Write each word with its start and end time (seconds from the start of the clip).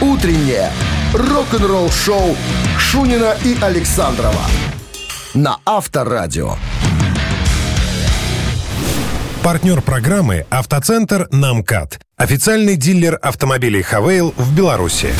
Утреннее 0.00 0.70
рок-н-ролл-шоу 1.12 2.34
Шунина 2.78 3.36
и 3.44 3.54
Александрова 3.60 4.46
на 5.34 5.58
Авторадио. 5.66 6.54
Партнер 9.42 9.82
программы 9.82 10.46
«Автоцентр 10.48 11.28
Намкат». 11.30 12.00
Официальный 12.16 12.76
дилер 12.76 13.18
автомобилей 13.20 13.82
«Хавейл» 13.82 14.32
в 14.38 14.56
Беларуси. 14.56 15.12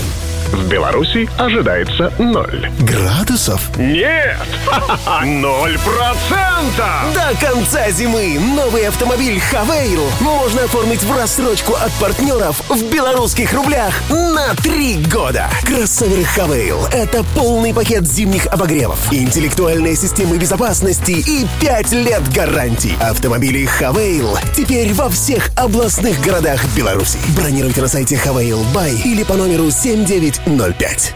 В 0.53 0.69
Беларуси 0.69 1.29
ожидается 1.39 2.12
ноль 2.19 2.71
Градусов? 2.80 3.61
Нет! 3.77 4.37
Ноль 5.25 5.79
процента! 5.79 7.05
До 7.15 7.46
конца 7.46 7.89
зимы 7.91 8.37
новый 8.57 8.89
автомобиль 8.89 9.41
«Хавейл» 9.41 10.02
можно 10.21 10.65
оформить 10.65 11.02
в 11.05 11.16
рассрочку 11.16 11.75
от 11.75 11.93
партнеров 12.01 12.61
в 12.69 12.83
белорусских 12.93 13.52
рублях 13.52 13.95
на 14.11 14.55
три 14.57 14.97
года. 15.05 15.48
Кроссоверы 15.65 16.25
«Хавейл»— 16.25 16.84
это 16.92 17.25
полный 17.37 17.73
пакет 17.73 18.06
зимних 18.06 18.47
обогревов, 18.47 18.98
интеллектуальные 19.12 19.95
системы 19.95 20.37
безопасности 20.37 21.12
и 21.12 21.47
5 21.61 21.92
лет 21.92 22.28
гарантий. 22.33 22.95
Автомобили 23.01 23.67
«Хавейл» 23.67 24.37
теперь 24.56 24.92
во 24.95 25.09
всех 25.11 25.51
областных 25.56 26.20
городах 26.20 26.61
Беларуси. 26.77 27.19
Бронируйте 27.37 27.83
на 27.83 27.89
сайте 27.89 28.17
«Хавейл 28.17 28.64
Бай» 28.75 28.95
или 29.05 29.23
по 29.23 29.34
номеру 29.34 29.70
79 29.70 30.40
05. 30.47 31.15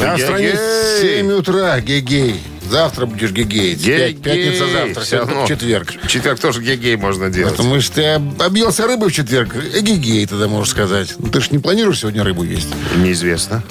Настроение 0.00 0.58
7 1.00 1.32
утра, 1.32 1.80
гегей. 1.80 2.40
Завтра 2.68 3.06
будешь 3.06 3.30
гегейть. 3.30 3.84
Ге 3.84 4.14
Пятница 4.14 4.66
завтра, 4.66 5.00
все 5.02 5.18
равно. 5.18 5.46
четверг. 5.46 5.92
Четверг 6.08 6.40
тоже 6.40 6.62
гегей 6.62 6.96
можно 6.96 7.30
делать. 7.30 7.56
Потому 7.56 7.80
что 7.80 7.94
ты 7.96 8.04
объелся 8.42 8.86
рыбы 8.86 9.08
в 9.08 9.12
четверг, 9.12 9.54
э, 9.54 9.80
гегей 9.80 10.26
тогда 10.26 10.48
можешь 10.48 10.70
сказать. 10.72 11.14
Ну, 11.18 11.28
ты 11.28 11.40
же 11.40 11.48
не 11.50 11.58
планируешь 11.58 12.00
сегодня 12.00 12.24
рыбу 12.24 12.42
есть? 12.42 12.68
Неизвестно. 12.96 13.62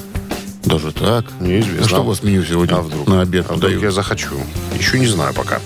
Даже 0.63 0.91
так? 0.91 1.25
Неизвестно. 1.41 1.81
Ну, 1.81 1.87
что 1.87 2.01
у 2.01 2.05
вас 2.05 2.23
меню 2.23 2.45
сегодня 2.45 2.75
а 2.75 2.81
вдруг? 2.81 3.07
на 3.07 3.21
обед? 3.21 3.45
А 3.49 3.53
вдруг 3.53 3.81
я 3.81 3.91
захочу. 3.91 4.35
Еще 4.77 4.99
не 4.99 5.07
знаю 5.07 5.33
пока. 5.33 5.59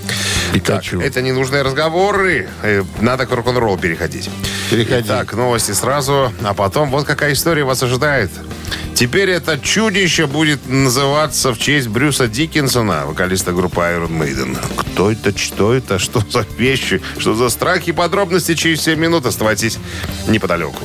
Пикачу. 0.54 1.00
Это 1.02 1.22
ненужные 1.22 1.62
разговоры. 1.62 2.48
Э, 2.64 2.84
Надо 3.02 3.26
к 3.26 3.32
рок-н-ролл 3.32 3.78
переходить. 3.78 4.30
Переходи. 4.70 5.08
Так, 5.08 5.34
новости 5.34 5.72
сразу, 5.72 6.32
а 6.44 6.54
потом 6.54 6.90
вот 6.90 7.06
какая 7.06 7.34
история 7.34 7.64
вас 7.64 7.84
ожидает. 7.84 8.32
Теперь 8.94 9.30
это 9.30 9.60
чудище 9.60 10.26
будет 10.26 10.68
называться 10.68 11.54
в 11.54 11.60
честь 11.60 11.88
Брюса 11.88 12.28
Диккенсона, 12.28 13.06
вокалиста 13.06 13.52
группы 13.52 13.82
Iron 13.82 14.10
Maiden. 14.10 14.58
Кто 14.76 15.12
это, 15.12 15.38
что 15.38 15.74
это, 15.76 16.00
что 16.00 16.24
за 16.32 16.46
вещи, 16.58 17.02
что 17.20 17.36
за 17.36 17.50
страхи, 17.50 17.92
подробности 17.92 18.56
через 18.56 18.82
7 18.82 19.00
минут. 19.00 19.28
Оставайтесь 19.28 19.78
неподалеку. 20.28 20.84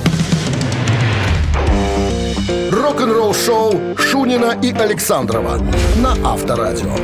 Рок-н-ролл-шоу 2.70 3.96
Шунина 3.96 4.58
и 4.62 4.72
Александрова 4.72 5.58
на 5.96 6.12
Авторадио. 6.32 6.94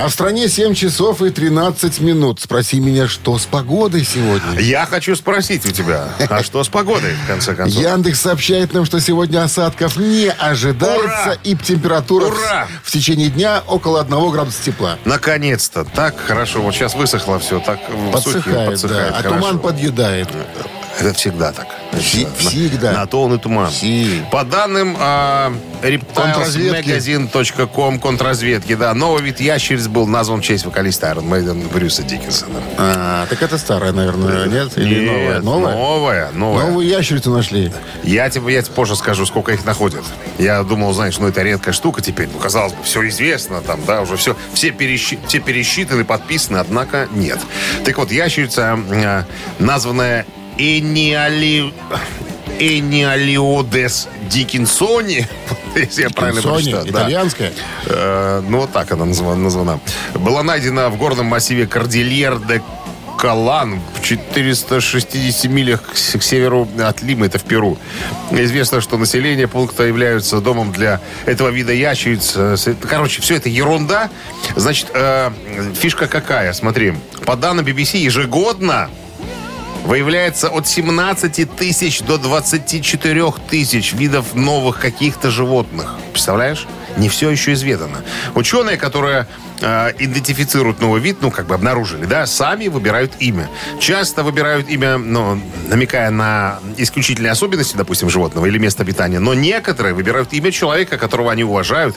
А 0.00 0.06
в 0.06 0.12
стране 0.12 0.48
7 0.48 0.74
часов 0.74 1.22
и 1.22 1.30
13 1.30 1.98
минут. 2.00 2.40
Спроси 2.40 2.78
меня, 2.78 3.08
что 3.08 3.36
с 3.36 3.46
погодой 3.46 4.04
сегодня? 4.04 4.60
Я 4.60 4.86
хочу 4.86 5.16
спросить 5.16 5.66
у 5.66 5.72
тебя, 5.72 6.10
а 6.30 6.44
что 6.44 6.62
с 6.62 6.68
погодой, 6.68 7.14
в 7.24 7.26
конце 7.26 7.56
концов? 7.56 7.82
Яндекс 7.82 8.20
сообщает 8.20 8.72
нам, 8.72 8.84
что 8.84 9.00
сегодня 9.00 9.42
осадков 9.42 9.96
не 9.96 10.28
ожидается 10.30 11.30
Ура! 11.30 11.36
и 11.42 11.56
температура 11.56 12.26
в- 12.26 12.28
Ура! 12.28 12.68
в 12.84 12.92
течение 12.92 13.28
дня 13.28 13.60
около 13.66 14.00
1 14.00 14.30
градуса 14.30 14.62
тепла. 14.62 14.98
Наконец-то. 15.04 15.84
Так 15.84 16.14
хорошо. 16.24 16.62
Вот 16.62 16.74
сейчас 16.76 16.94
высохло 16.94 17.40
все. 17.40 17.58
Так 17.58 17.80
м, 17.88 18.12
сухим, 18.20 18.42
Подсыхает, 18.42 18.70
подсыхает. 18.70 19.12
да. 19.14 19.18
А 19.18 19.22
туман 19.24 19.58
подъедает. 19.58 20.28
Это 21.00 21.12
всегда 21.14 21.52
так. 21.52 21.68
Фи- 21.92 22.24
На- 22.26 22.34
всегда. 22.50 22.92
На 22.92 23.06
то 23.06 23.22
он 23.22 23.34
и 23.34 23.38
туман. 23.38 23.70
Си. 23.70 24.22
По 24.32 24.42
данным 24.44 24.96
а, 24.98 25.52
Контрразведки. 26.14 26.90
reptilesmagazine.com 26.90 28.00
контрразведки, 28.00 28.74
да, 28.74 28.92
новый 28.94 29.22
вид 29.22 29.40
ящериц 29.40 29.86
был 29.86 30.06
назван 30.06 30.40
в 30.40 30.44
честь 30.44 30.64
вокалиста 30.66 31.06
Iron 31.08 31.28
Maiden 31.28 31.72
Брюса 31.72 32.02
Диккенсона. 32.02 32.60
А, 32.76 33.26
так 33.26 33.40
это 33.42 33.58
старая, 33.58 33.92
наверное, 33.92 34.46
нет? 34.46 34.76
Или 34.76 35.06
новая? 35.06 35.34
Нет, 35.34 35.44
Новая? 35.44 35.74
новая, 35.74 36.30
новая. 36.32 36.66
Новую 36.66 36.86
ящерицу 36.88 37.30
нашли. 37.30 37.72
Я 38.02 38.28
тебе, 38.28 38.52
я 38.52 38.62
тебе 38.62 38.74
позже 38.74 38.96
скажу, 38.96 39.24
сколько 39.24 39.52
их 39.52 39.64
находят. 39.64 40.02
Я 40.38 40.62
думал, 40.64 40.92
знаешь, 40.94 41.18
ну 41.18 41.28
это 41.28 41.42
редкая 41.42 41.72
штука 41.74 42.00
теперь. 42.02 42.28
Ну, 42.32 42.38
казалось 42.40 42.72
бы, 42.72 42.82
все 42.82 43.06
известно, 43.08 43.60
там, 43.60 43.80
да, 43.86 44.02
уже 44.02 44.16
все, 44.16 44.36
все, 44.52 44.70
перещи- 44.70 45.18
все 45.28 45.38
пересчитаны, 45.38 46.04
подписаны, 46.04 46.58
однако 46.58 47.08
нет. 47.12 47.38
Так 47.84 47.98
вот, 47.98 48.10
ящерица, 48.10 48.78
э, 48.90 49.22
названная 49.60 50.26
Эниали... 50.58 51.72
Эниалиодес 52.60 54.08
Диккенсони, 54.28 55.26
если 55.76 56.02
я 56.02 56.10
правильно 56.10 56.42
прочитал. 56.42 56.82
да. 56.84 56.90
итальянская. 56.90 57.52
Э, 57.86 58.42
ну, 58.48 58.58
вот 58.58 58.72
так 58.72 58.90
она 58.90 59.04
назва- 59.04 59.36
названа. 59.36 59.78
Была 60.14 60.42
найдена 60.42 60.88
в 60.88 60.96
горном 60.96 61.26
массиве 61.26 61.66
Кордильер 61.68 62.38
де 62.40 62.60
Калан 63.16 63.80
в 63.94 64.02
460 64.04 65.44
милях 65.50 65.82
к 65.92 65.96
северу 66.22 66.68
от 66.80 67.02
Лимы, 67.02 67.26
это 67.26 67.38
в 67.38 67.44
Перу. 67.44 67.78
Известно, 68.32 68.80
что 68.80 68.96
население 68.96 69.46
пункта 69.48 69.84
являются 69.84 70.40
домом 70.40 70.72
для 70.72 71.00
этого 71.26 71.48
вида 71.50 71.72
ящериц. 71.72 72.32
Э, 72.36 72.56
Короче, 72.88 73.22
все 73.22 73.36
это 73.36 73.48
ерунда. 73.48 74.10
Значит, 74.56 74.88
э, 74.94 75.30
фишка 75.80 76.08
какая? 76.08 76.52
Смотри, 76.52 76.94
по 77.24 77.36
данным 77.36 77.64
BBC, 77.64 77.98
ежегодно 77.98 78.88
выявляется 79.88 80.50
от 80.50 80.68
17 80.68 81.56
тысяч 81.56 82.02
до 82.02 82.18
24 82.18 83.32
тысяч 83.48 83.94
видов 83.94 84.34
новых 84.34 84.80
каких-то 84.80 85.30
животных. 85.30 85.94
Представляешь? 86.12 86.66
Не 86.98 87.08
все 87.08 87.30
еще 87.30 87.54
изведано. 87.54 88.04
Ученые, 88.34 88.76
которые 88.76 89.26
э, 89.60 89.92
идентифицируют 89.98 90.80
новый 90.80 91.00
вид, 91.00 91.18
ну, 91.20 91.30
как 91.30 91.46
бы 91.46 91.54
обнаружили, 91.54 92.04
да, 92.04 92.26
сами 92.26 92.68
выбирают 92.68 93.12
имя. 93.20 93.48
Часто 93.80 94.22
выбирают 94.22 94.68
имя, 94.68 94.98
ну, 94.98 95.40
намекая 95.68 96.10
на 96.10 96.60
исключительные 96.76 97.32
особенности, 97.32 97.76
допустим, 97.76 98.10
животного 98.10 98.46
или 98.46 98.58
места 98.58 98.82
обитания. 98.82 99.18
Но 99.18 99.34
некоторые 99.34 99.94
выбирают 99.94 100.32
имя 100.32 100.50
человека, 100.50 100.98
которого 100.98 101.32
они 101.32 101.44
уважают 101.44 101.96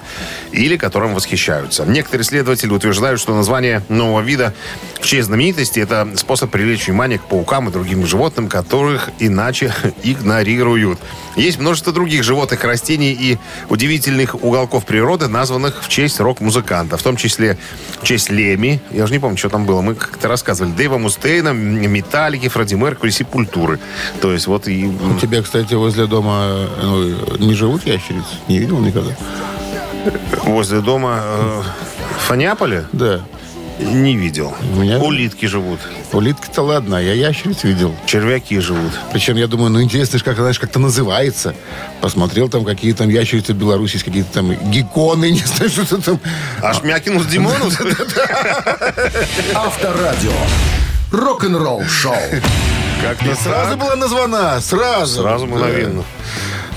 или 0.51 0.77
которым 0.77 1.13
восхищаются. 1.13 1.85
Некоторые 1.85 2.25
исследователи 2.25 2.72
утверждают, 2.72 3.19
что 3.19 3.35
название 3.35 3.83
нового 3.89 4.22
вида 4.22 4.53
в 4.99 5.05
честь 5.05 5.28
знаменитости– 5.28 5.79
это 5.81 6.07
способ 6.16 6.51
привлечь 6.51 6.88
внимание 6.88 7.19
к 7.19 7.23
паукам 7.23 7.69
и 7.69 7.72
другим 7.72 8.05
животным, 8.05 8.47
которых 8.47 9.09
иначе 9.19 9.73
игнорируют. 10.03 10.99
Есть 11.35 11.59
множество 11.59 11.93
других 11.93 12.23
животных, 12.23 12.63
растений 12.63 13.11
и 13.13 13.38
удивительных 13.69 14.35
уголков 14.35 14.85
природы, 14.85 15.28
названных 15.28 15.83
в 15.83 15.89
честь 15.89 16.19
рок-музыканта, 16.19 16.97
в 16.97 17.03
том 17.03 17.16
числе 17.16 17.50
в 18.00 18.06
честь 18.06 18.29
Леми. 18.29 18.81
Я 18.91 19.03
уже 19.03 19.13
не 19.13 19.19
помню, 19.19 19.38
что 19.38 19.50
там 19.50 19.66
было. 19.66 19.81
Мы 19.81 19.95
как-то 19.95 20.28
рассказывали. 20.28 20.73
Дэйва 20.73 20.97
Мустейна, 20.97 21.50
Металлики, 21.53 22.47
Фредди 22.47 22.75
Меркьюри, 22.75 23.12
Сепультуры. 23.12 23.79
То 24.22 24.31
есть 24.31 24.47
вот 24.47 24.67
и... 24.67 24.85
У 24.85 25.19
тебя, 25.19 25.41
кстати, 25.41 25.73
возле 25.73 26.07
дома 26.07 26.67
ну, 26.81 27.38
не 27.38 27.53
живут 27.53 27.85
ящерицы? 27.85 28.35
Не 28.47 28.59
видел 28.59 28.79
никогда? 28.79 29.16
Возле 30.44 30.81
дома 30.81 31.19
э, 31.22 31.61
в 32.17 32.22
Фаняполе 32.23 32.85
Да. 32.91 33.22
Не 33.81 34.16
видел. 34.16 34.53
Меня- 34.75 35.00
Улитки 35.00 35.46
живут, 35.47 35.80
Улитка-то 36.14 36.62
ладно, 36.62 36.97
а 36.97 37.02
я 37.02 37.14
ящериц 37.14 37.64
видел. 37.64 37.96
червяки 38.06 38.59
живут. 38.59 38.92
Причем 39.12 39.36
я 39.38 39.47
думаю, 39.47 39.69
ну 39.72 39.81
интересно, 39.81 40.19
ж, 40.19 40.24
как, 40.24 40.36
знаешь, 40.38 40.59
как-то 40.59 40.80
называется. 40.80 41.56
Посмотрел 42.02 42.50
там, 42.50 42.64
какие 42.66 42.94
там 42.94 43.09
ящерицы 43.09 43.53
в 43.53 43.58
Беларуси, 43.58 43.94
есть 43.94 44.06
какие-то 44.06 44.31
там 44.34 44.53
гекконы, 44.72 45.31
не 45.31 45.40
знаю, 45.40 45.70
что 45.72 45.97
там. 46.02 46.20
Ашмякинус 46.62 47.25
Димонус? 47.25 47.78
Авторадио. 49.53 50.31
Рок-н-ролл 51.12 51.84
шоу. 51.88 52.16
Как 53.02 53.22
не 53.23 53.35
Сразу 53.35 53.78
была 53.78 53.96
названа, 53.96 54.61
сразу. 54.61 55.22
Сразу 55.23 55.47
Да. 55.47 56.03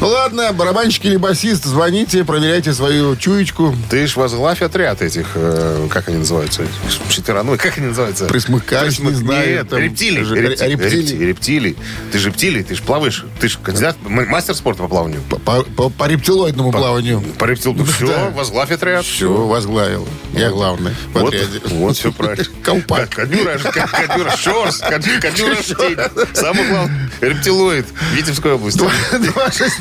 Ну 0.00 0.08
ладно, 0.08 0.52
барабанщик 0.52 1.04
или 1.06 1.16
басист, 1.16 1.64
звоните, 1.64 2.24
проверяйте 2.24 2.74
свою 2.74 3.16
чуечку. 3.16 3.74
Ты 3.88 4.06
ж 4.06 4.16
возглавь 4.16 4.60
отряд 4.60 5.00
этих, 5.00 5.28
э, 5.34 5.86
как 5.88 6.08
они 6.08 6.18
называются? 6.18 6.62
Четверо, 7.08 7.42
ну, 7.42 7.56
как 7.56 7.78
они 7.78 7.86
называются? 7.86 8.26
Присмыкаешь, 8.26 8.98
не 8.98 9.12
знаю, 9.14 9.48
Нет, 9.48 9.68
там, 9.70 9.78
рептилий. 9.78 10.22
же- 10.24 10.34
рептилий. 10.34 10.72
рептилий. 10.72 10.96
рептилий. 11.00 11.26
рептилий. 11.28 11.76
Ты 12.12 12.18
же 12.18 12.28
рептилий, 12.28 12.62
ты 12.64 12.74
же 12.74 12.82
плаваешь. 12.82 13.24
Ты 13.40 13.48
же 13.48 13.58
кандидат, 13.58 13.96
мастер 14.02 14.54
спорта 14.54 14.82
по 14.82 14.88
плаванию. 14.88 15.22
По, 15.30 15.36
по- 15.36 15.62
по- 15.62 15.88
по 15.90 16.04
рептилоидному 16.06 16.70
плаванию. 16.72 17.22
По 17.38 17.44
рептилию. 17.46 17.84
Все, 17.86 18.06
Да. 18.08 18.30
возглавь 18.30 18.72
отряд. 18.72 19.06
Все, 19.06 19.28
возглавил. 19.32 20.06
Я 20.34 20.50
главный 20.50 20.92
в 21.14 21.18
Вот, 21.20 21.28
отряде. 21.34 21.60
вот 21.70 21.96
все 21.96 22.12
правильно. 22.12 22.44
Колпак. 22.62 23.08
Кадюра, 23.10 23.58
Кадюра, 23.58 24.36
Шорс, 24.36 24.80
Кадю- 24.80 25.20
Кадюра. 25.22 25.56
Самый 26.34 26.68
главный 26.68 26.94
рептилоид 27.22 27.86
Витебской 28.12 28.52
области. 28.52 28.84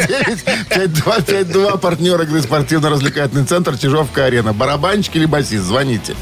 269-5252, 0.08 1.78
партнер 1.78 2.22
игры 2.22 2.42
спортивно-развлекательный 2.42 3.46
центр 3.46 3.78
Чижовка-Арена. 3.78 4.54
Барабанщик 4.54 5.16
или 5.16 5.26
басист, 5.26 5.64
звоните. 5.64 6.16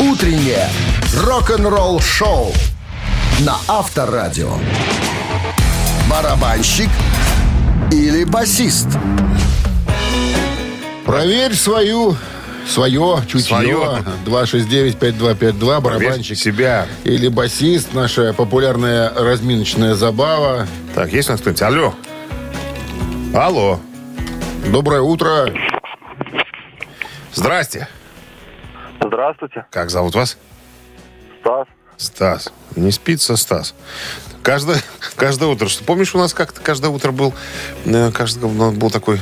Утреннее 0.00 0.68
рок-н-ролл-шоу 1.16 2.52
на 3.40 3.56
Авторадио. 3.68 4.52
Барабанщик 6.10 6.90
или 7.90 8.24
басист? 8.24 8.88
Проверь 11.04 11.54
свою, 11.54 12.16
свое 12.66 13.22
чутье. 13.26 13.46
Свое. 13.46 14.04
269-5252, 14.26 15.80
барабанщик. 15.80 16.36
себя. 16.38 16.86
Или 17.04 17.28
басист, 17.28 17.92
наша 17.94 18.32
популярная 18.32 19.10
разминочная 19.10 19.94
забава. 19.94 20.66
Так, 20.94 21.12
есть 21.12 21.28
у 21.28 21.32
нас 21.32 21.40
кто-нибудь? 21.40 21.62
Алло. 21.62 21.94
Алло. 23.34 23.80
Доброе 24.70 25.00
утро. 25.02 25.52
Здрасте. 27.32 27.88
Здравствуйте, 29.04 29.66
Как 29.70 29.90
зовут 29.90 30.14
вас? 30.14 30.38
Стас. 31.40 31.66
Стас. 31.96 32.52
Не 32.76 32.90
спится 32.90 33.36
Стас. 33.36 33.74
Каждое, 34.44 34.80
каждое 35.16 35.48
утро. 35.48 35.68
Что, 35.68 35.82
помнишь, 35.84 36.14
у 36.14 36.18
нас 36.18 36.34
как-то 36.34 36.60
каждое 36.60 36.90
утро 36.90 37.12
был, 37.12 37.32
э, 37.86 38.10
каждый, 38.12 38.50
ну, 38.50 38.72
был 38.72 38.90
такой, 38.90 39.18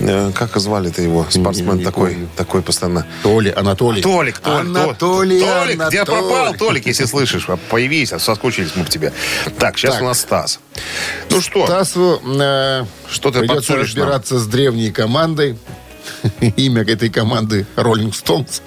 э, 0.00 0.30
как 0.34 0.54
звали-то 0.58 1.00
его, 1.00 1.26
спортсмен 1.30 1.78
не 1.78 1.84
такой, 1.84 2.10
помню. 2.12 2.28
такой 2.36 2.60
постоянно. 2.60 3.06
Толи, 3.22 3.48
Анатолий. 3.56 4.02
Толик, 4.02 4.38
Толик, 4.38 4.60
Анатолий, 4.60 5.40
Толик, 5.40 5.88
где 5.88 6.00
Анатолий. 6.02 6.04
пропал, 6.04 6.54
Толик, 6.56 6.86
если 6.86 7.06
слышишь? 7.06 7.46
Появись, 7.70 8.12
а 8.12 8.18
соскучились 8.18 8.72
мы 8.76 8.84
по 8.84 8.90
тебе. 8.90 9.14
Так, 9.58 9.78
сейчас 9.78 9.94
Так. 9.94 10.02
у 10.02 10.04
нас 10.04 10.20
Стас. 10.20 10.60
Ну 11.30 11.40
что, 11.40 11.64
Стасу 11.64 12.20
э, 12.38 12.84
Что 13.10 13.30
ты 13.30 13.38
придется 13.40 13.54
подсунешь 13.72 13.94
нам? 13.94 14.02
разбираться 14.04 14.38
с 14.38 14.46
древней 14.46 14.90
командой. 14.92 15.58
Имя 16.56 16.82
этой 16.82 17.08
команды 17.08 17.66
Rolling 17.76 18.12
Stones. 18.12 18.60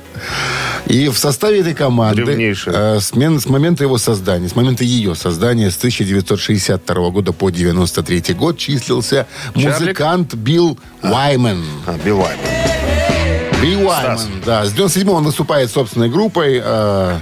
И 0.87 1.07
в 1.09 1.17
составе 1.17 1.59
этой 1.59 1.73
команды 1.73 2.55
э, 2.67 2.99
с, 2.99 3.13
мен- 3.15 3.39
с 3.39 3.45
момента 3.47 3.83
его 3.83 3.97
создания, 3.97 4.47
с 4.49 4.55
момента 4.55 4.83
ее 4.83 5.15
создания 5.15 5.69
с 5.71 5.77
1962 5.77 7.09
года 7.11 7.31
по 7.33 7.49
93 7.49 8.33
год 8.33 8.57
числился 8.57 9.27
музыкант 9.55 10.33
Билл 10.33 10.77
Уаймен. 11.03 11.63
а, 11.85 11.97
Билл 12.03 12.19
Уаймен. 12.19 13.61
Билл 13.61 13.89
Стас. 13.91 14.21
Уаймен, 14.21 14.41
да. 14.45 14.65
С 14.65 14.71
97 14.71 15.09
он 15.11 15.23
выступает 15.25 15.69
собственной 15.71 16.09
группой. 16.09 16.61
э, 16.63 17.17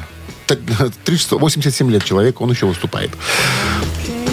так, 0.46 0.60
36 1.04 1.32
87 1.32 1.92
лет 1.92 2.04
человек, 2.06 2.40
он 2.42 2.50
еще 2.52 2.68
выступает. 2.68 3.12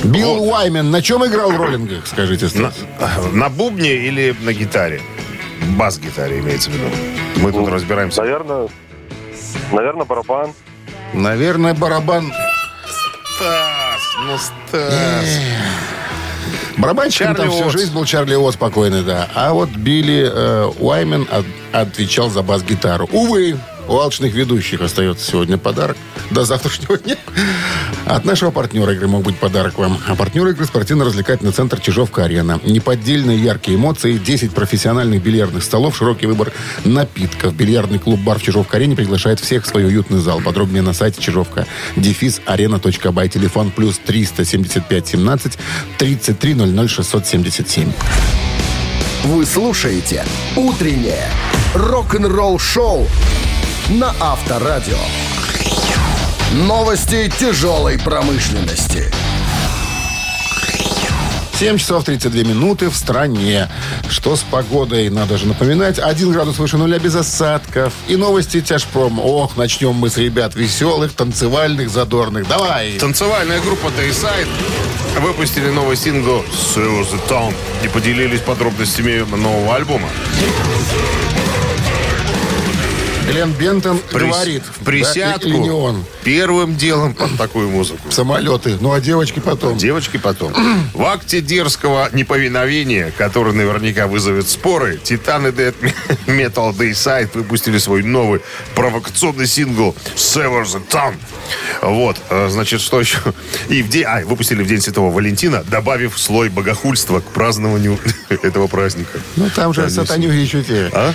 Билл 0.05 0.35
Вот. 0.37 0.53
Уаймен 0.53 0.91
на 0.91 1.01
чем 1.03 1.25
играл 1.27 1.51
в 1.51 1.57
роллингах, 1.57 2.07
скажите, 2.07 2.45
На, 2.45 2.71
Стас? 2.71 2.75
на 3.33 3.49
бубне 3.49 3.95
или 3.97 4.37
на 4.43 4.53
гитаре? 4.53 5.01
Бас-гитаре 5.77 6.39
имеется 6.41 6.71
в 6.71 6.75
виду. 6.75 6.87
Мы 7.37 7.53
тут 7.53 7.69
разбираемся. 7.69 8.21
Наверное, 8.23 8.69
наверное, 9.73 10.05
барабан. 10.05 10.53
Наверное, 11.13 11.75
барабан. 11.75 12.33
Стас, 13.37 14.17
ну 14.27 14.39
Стас. 14.39 15.27
Барабанщиком 16.77 17.29
Чарли 17.35 17.41
там 17.41 17.51
всю 17.51 17.65
Уотс. 17.65 17.73
жизнь 17.73 17.95
был 17.95 18.05
Чарли 18.05 18.35
Уотт 18.35 18.55
спокойный, 18.55 19.03
да. 19.03 19.29
А 19.35 19.53
вот 19.53 19.69
Билли 19.71 20.29
э, 20.33 20.71
Уаймен 20.79 21.27
от- 21.31 21.45
отвечал 21.73 22.31
за 22.31 22.43
бас-гитару. 22.43 23.09
Увы, 23.13 23.57
у 23.89 23.99
алчных 23.99 24.35
ведущих 24.35 24.81
остается 24.81 25.31
сегодня 25.31 25.59
подарок. 25.59 25.97
До 26.31 26.45
завтрашнего 26.45 26.99
дня. 26.99 27.17
От 28.07 28.25
нашего 28.25 28.51
партнера 28.51 28.93
игры 28.93 29.09
мог 29.09 29.23
быть 29.23 29.39
подарок 29.39 29.79
вам. 29.79 29.99
А 30.07 30.15
партнер 30.15 30.47
игры 30.49 30.65
спортивно-развлекательный 30.67 31.53
центр 31.53 31.81
Чижовка-Арена. 31.81 32.61
Неподдельные 32.65 33.39
яркие 33.39 33.77
эмоции, 33.77 34.19
10 34.19 34.53
профессиональных 34.53 35.23
бильярдных 35.23 35.63
столов, 35.63 35.97
широкий 35.97 36.27
выбор 36.27 36.53
напитков. 36.85 37.55
Бильярдный 37.55 37.99
клуб-бар 37.99 38.39
в 38.39 38.43
Чижовка-Арене 38.43 38.97
приглашает 38.97 39.41
всех 39.41 39.65
в 39.65 39.69
свой 39.69 39.85
уютный 39.85 40.21
зал. 40.21 40.41
Подробнее 40.41 40.83
на 40.83 40.93
сайте 40.93 41.21
Чижовка. 41.21 41.67
Дефис 41.97 42.41
арена.бай. 42.47 43.29
Телефон 43.29 43.71
плюс 43.71 43.99
375 43.99 45.07
17 45.07 45.59
33 45.99 46.55
00 46.55 46.89
677. 46.89 47.93
Вы 49.25 49.47
слушаете 49.47 50.23
«Утреннее 50.55 51.31
рок-н-ролл-шоу» 51.75 53.09
на 53.89 54.15
Авторадио. 54.19 54.97
Новости 56.53 57.31
тяжелой 57.39 57.99
промышленности. 57.99 59.11
7 61.59 61.79
часов 61.79 62.05
32 62.05 62.43
минуты 62.43 62.89
в 62.89 62.97
стране. 62.97 63.69
Что 64.09 64.37
с 64.37 64.41
погодой, 64.41 65.09
надо 65.11 65.37
же 65.37 65.47
напоминать. 65.47 65.99
1 65.99 66.33
градус 66.33 66.59
выше 66.59 66.79
нуля 66.79 66.99
без 66.99 67.15
осадков. 67.15 67.93
И 68.09 68.17
новости 68.17 68.61
тяжпром. 68.61 69.21
Ох, 69.21 69.57
начнем 69.57 69.95
мы 69.95 70.09
с 70.11 70.17
ребят 70.17 70.55
веселых, 70.55 71.13
танцевальных, 71.13 71.91
задорных. 71.91 72.49
Давай. 72.49 72.99
Танцевальная 72.99 73.61
группа 73.61 73.89
Dayside 73.89 74.49
выпустили 75.21 75.69
новый 75.69 75.97
сингл 75.97 76.45
«Save 76.75 77.07
the 77.13 77.29
Town» 77.29 77.55
и 77.85 77.89
поделились 77.89 78.41
подробностями 78.41 79.25
нового 79.37 79.77
альбома. 79.77 80.09
Глен 83.27 83.53
Бентон 83.53 84.01
Прис- 84.13 84.29
говорит. 84.31 84.63
в 84.65 84.79
да, 84.79 84.85
присядку 84.85 85.49
или 85.49 85.57
не 85.57 85.71
он. 85.71 86.05
первым 86.25 86.77
делом 86.77 87.15
под 87.15 87.37
такую 87.39 87.71
музыку. 87.71 88.11
Самолеты. 88.11 88.77
Ну, 88.81 88.93
а 88.93 89.01
девочки 89.01 89.41
потом. 89.41 89.79
Девочки 89.79 90.19
потом. 90.19 90.53
В 90.93 91.03
акте 91.05 91.41
дерзкого 91.41 92.11
неповиновения, 92.13 93.13
который 93.17 93.55
наверняка 93.55 94.07
вызовет 94.09 94.49
споры, 94.49 94.99
Титаны 95.03 95.49
Dead 95.49 95.75
Metal 96.27 96.77
Dayside 96.77 97.31
выпустили 97.35 97.79
свой 97.79 98.03
новый 98.03 98.41
провокационный 98.75 99.47
сингл 99.47 99.95
Sever 100.17 100.65
the 100.65 100.83
Town. 100.91 101.15
Вот, 101.81 102.17
э, 102.29 102.49
значит, 102.51 102.81
что 102.83 103.01
еще? 103.01 103.19
И 103.69 103.83
в 103.83 103.89
день, 103.89 104.05
а, 104.05 104.21
выпустили 104.25 104.63
в 104.63 104.67
День 104.67 104.81
Святого 104.81 105.11
Валентина, 105.11 105.65
добавив 105.65 106.19
слой 106.19 106.49
богохульства 106.51 107.21
к 107.21 107.25
празднованию 107.25 107.99
этого 108.29 108.67
праздника. 108.67 109.19
Ну, 109.37 109.49
там 109.55 109.73
же 109.73 109.89
сатанюги 109.91 110.37
еще 110.37 110.63
те. 110.63 110.91
А? 110.93 111.13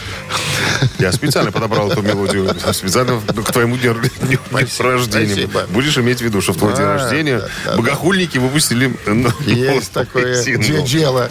Я 1.00 1.12
специально 1.12 1.52
подобрал 1.52 1.92
эту 1.92 2.02
мелодию 2.02 2.54
специально 2.74 3.20
к 3.20 3.52
твоему 3.52 3.78
дню 3.78 3.96
рождения. 4.80 5.50
Будешь 5.70 5.98
иметь 5.98 6.20
в 6.20 6.22
виду, 6.22 6.42
что 6.42 6.54
в 6.54 6.58
твой 6.58 6.76
день 6.76 6.86
рождения 6.86 7.42
богохульники 7.76 8.38
выпустили 8.38 8.96
ну, 9.06 9.30
Есть 9.46 9.92
такое 9.92 10.42
сингл. 10.42 10.86
дело. 10.86 11.30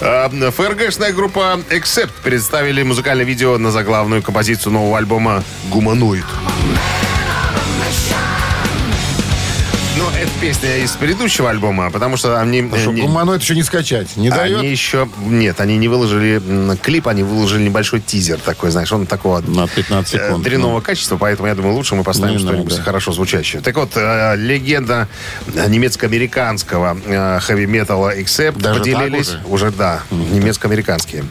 А, 0.00 0.28
ФРГшная 0.28 1.12
группа 1.12 1.60
Accept 1.70 2.10
представили 2.22 2.82
музыкальное 2.82 3.24
видео 3.24 3.58
на 3.58 3.70
заглавную 3.70 4.22
композицию 4.22 4.72
нового 4.72 4.98
альбома 4.98 5.44
«Гуманоид». 5.70 6.24
Ну, 6.24 6.76
песня 10.40 10.78
из 10.78 10.92
предыдущего 10.92 11.50
альбома, 11.50 11.90
потому 11.90 12.16
что 12.16 12.40
они... 12.40 12.62
э, 12.62 12.78
Что, 12.80 12.92
не- 12.92 13.02
гуманоид 13.02 13.42
еще 13.42 13.54
не 13.54 13.62
скачать. 13.62 14.16
Не 14.16 14.30
дает? 14.30 14.58
они 14.58 14.68
еще... 14.70 15.06
Нет, 15.18 15.60
они 15.60 15.76
не 15.76 15.86
выложили 15.88 16.40
клип, 16.76 17.08
они 17.08 17.22
выложили 17.22 17.62
небольшой 17.64 18.00
тизер 18.00 18.38
такой, 18.38 18.70
знаешь, 18.70 18.90
он 18.92 19.06
такого... 19.06 19.40
На 19.42 19.68
15 19.68 20.14
э, 20.14 20.18
секунд. 20.26 20.42
дрянного 20.44 20.80
качества, 20.80 21.18
поэтому 21.18 21.48
я 21.48 21.54
думаю, 21.54 21.74
лучше 21.74 21.94
мы 21.94 22.04
поставим 22.04 22.36
Не 22.36 22.38
что-нибудь 22.38 22.70
надо. 22.72 22.82
хорошо 22.82 23.12
звучащее. 23.12 23.60
Так 23.60 23.76
вот, 23.76 23.90
э, 23.96 24.34
легенда 24.36 25.08
немецко-американского 25.46 26.96
хэви-металла 27.40 28.16
Accept 28.18 28.60
Даже 28.60 28.80
поделились... 28.80 29.28
так 29.28 29.48
уже? 29.48 29.70
да, 29.70 30.00
немецко-американские. 30.10 31.24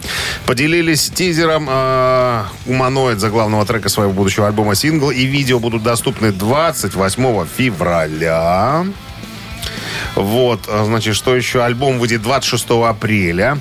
Поделились 0.46 1.10
тизером 1.10 1.68
э, 1.70 2.44
«Уманоид» 2.68 3.20
заглавного 3.20 3.66
трека 3.66 3.90
своего 3.90 4.14
будущего 4.14 4.46
альбома 4.48 4.76
«Сингл», 4.76 5.10
и 5.10 5.26
видео 5.26 5.60
будут 5.60 5.82
доступны 5.82 6.32
28 6.32 7.48
февраля. 7.58 8.86
Вот, 10.20 10.62
а, 10.68 10.84
значит, 10.86 11.16
что 11.16 11.34
еще? 11.36 11.64
Альбом 11.64 11.98
выйдет 11.98 12.22
26 12.22 12.66
апреля. 12.88 13.58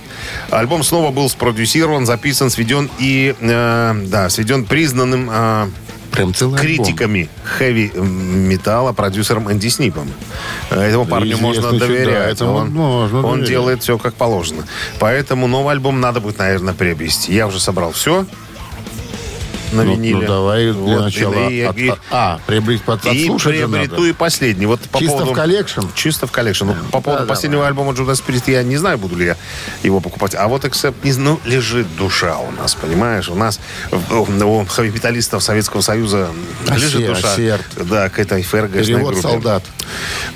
Альбом 0.50 0.82
снова 0.82 1.12
был 1.12 1.28
спродюсирован, 1.30 2.04
записан, 2.04 2.50
сведен 2.50 2.90
и, 2.98 3.34
э, 3.38 3.94
да, 4.06 4.28
сведен 4.28 4.64
признанным 4.64 5.28
э, 5.32 5.68
Прям 6.10 6.34
целый 6.34 6.58
критиками 6.58 7.28
хэви 7.44 7.92
металла 7.94 8.92
продюсером 8.92 9.52
Энди 9.52 9.68
Снипом. 9.68 10.10
Э, 10.70 10.80
Этому 10.80 11.06
парню 11.06 11.36
Известный 11.36 11.46
можно 11.46 11.78
доверять. 11.78 12.32
этому 12.32 12.54
он 12.54 12.70
можно 12.70 13.18
он 13.18 13.30
доверять. 13.34 13.48
делает 13.48 13.82
все 13.82 13.98
как 13.98 14.14
положено. 14.14 14.66
Поэтому 14.98 15.46
новый 15.46 15.72
альбом 15.74 16.00
надо 16.00 16.20
будет, 16.20 16.38
наверное, 16.38 16.74
приобрести. 16.74 17.32
Я 17.34 17.46
уже 17.46 17.60
собрал 17.60 17.92
все 17.92 18.26
на 19.72 19.84
Ну, 19.84 19.92
виниле. 19.92 20.16
ну, 20.16 20.26
давай 20.26 20.64
для 20.72 20.72
Вот, 20.74 21.00
начала. 21.04 21.48
и- 21.48 21.60
от- 21.62 21.76
и- 21.76 21.92
а, 22.10 22.40
приобрести 22.46 22.84
под 22.84 23.04
и 23.06 23.28
приобрету 23.42 23.94
надо. 23.96 24.04
и 24.06 24.12
последний. 24.12 24.66
Вот 24.66 24.80
по 24.80 24.98
Чисто 24.98 25.12
поводу- 25.18 25.32
в 25.32 25.34
коллекшн? 25.34 25.80
Чисто 25.94 26.26
в 26.26 26.32
коллекшн. 26.32 26.66
Ну, 26.66 26.74
по 26.90 27.00
поводу 27.00 27.24
Да, 27.24 27.28
последнего 27.28 27.66
альбома 27.66 27.92
Judas 27.92 28.22
Priest 28.26 28.50
я 28.50 28.62
не 28.62 28.76
знаю, 28.76 28.98
буду 28.98 29.16
ли 29.16 29.26
я 29.26 29.36
его 29.82 30.00
покупать. 30.00 30.34
А 30.34 30.48
вот 30.48 30.64
Accept, 30.64 30.94
ну, 31.18 31.40
лежит 31.44 31.86
душа 31.96 32.38
у 32.38 32.50
нас, 32.52 32.74
понимаешь? 32.74 33.28
У 33.28 33.34
нас 33.34 33.60
у, 34.10 34.16
у 34.22 34.64
хэви-металлистов 34.66 35.42
Советского 35.42 35.80
Союза 35.80 36.28
лежит 36.70 37.02
Осер- 37.02 37.14
душа. 37.14 37.32
осерд. 37.32 37.66
Да, 37.88 38.08
к 38.08 38.18
этой 38.18 38.42
ФРГшной 38.42 38.84
Перевод 38.84 39.12
группе. 39.14 39.22
солдат. 39.28 39.64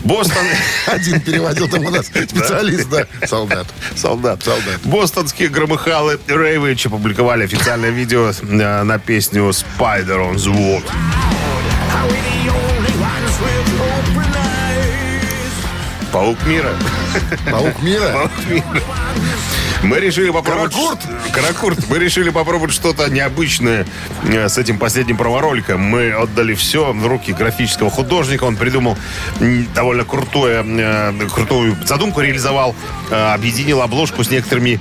Бостон... 0.05 0.45
Один 0.87 1.21
переводил 1.21 1.69
там 1.69 1.85
у 1.87 1.91
нас 1.91 2.07
специалист, 2.29 2.89
да. 2.91 3.07
Солдат. 3.27 3.67
Солдат. 3.97 4.43
Солдат. 4.43 4.81
Бостонские 4.85 5.49
громыхалы 5.49 6.19
Рейвич 6.27 6.87
опубликовали 6.87 7.45
официальное 7.45 7.91
видео 7.91 8.31
э, 8.31 8.83
на 8.83 8.99
песню 8.99 9.22
«Spider 9.23 10.21
on 10.21 10.37
the 10.37 10.51
Wall». 10.51 11.32
Паук 16.13 16.45
мира. 16.47 16.71
Паук 17.51 17.83
мира? 17.83 18.13
Паук 18.13 18.31
мира. 18.51 18.83
Мы 19.83 19.99
решили 19.99 20.31
попробовать... 20.31 20.73
Каракурт? 20.75 21.01
Каракурт. 21.33 21.89
Мы 21.89 21.99
решили 21.99 22.29
попробовать 22.29 22.75
что-то 22.75 23.09
необычное 23.09 23.87
э, 24.25 24.49
с 24.49 24.59
этим 24.59 24.79
последним 24.79 25.17
промо-роликом. 25.17 25.81
Мы 25.81 26.13
отдали 26.13 26.55
все 26.55 26.93
в 26.93 27.07
руки 27.07 27.33
графического 27.33 27.91
художника. 27.91 28.45
Он 28.45 28.57
придумал 28.57 28.97
довольно 29.75 30.05
крутое, 30.05 30.63
э, 30.65 31.29
крутую 31.33 31.77
задумку, 31.85 32.21
реализовал, 32.21 32.77
э, 33.11 33.33
объединил 33.33 33.81
обложку 33.81 34.23
с 34.23 34.31
некоторыми 34.31 34.81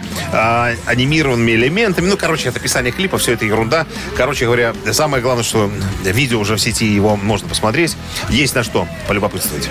анимированными 0.86 1.52
элементами. 1.52 2.08
Ну, 2.08 2.18
короче, 2.18 2.50
это 2.50 2.60
описание 2.60 2.92
клипа, 2.92 3.18
все 3.18 3.34
это 3.34 3.46
ерунда. 3.46 3.88
Короче 4.18 4.46
говоря, 4.46 4.74
самое 4.92 5.24
главное, 5.24 5.44
что 5.44 5.72
видео 6.04 6.40
уже 6.40 6.58
в 6.58 6.62
сети, 6.62 6.86
его 6.86 7.16
можно 7.16 7.48
посмотреть. 7.48 7.96
Есть 8.30 8.54
на 8.54 8.64
что 8.64 8.88
полюбопытствовать. 9.08 9.70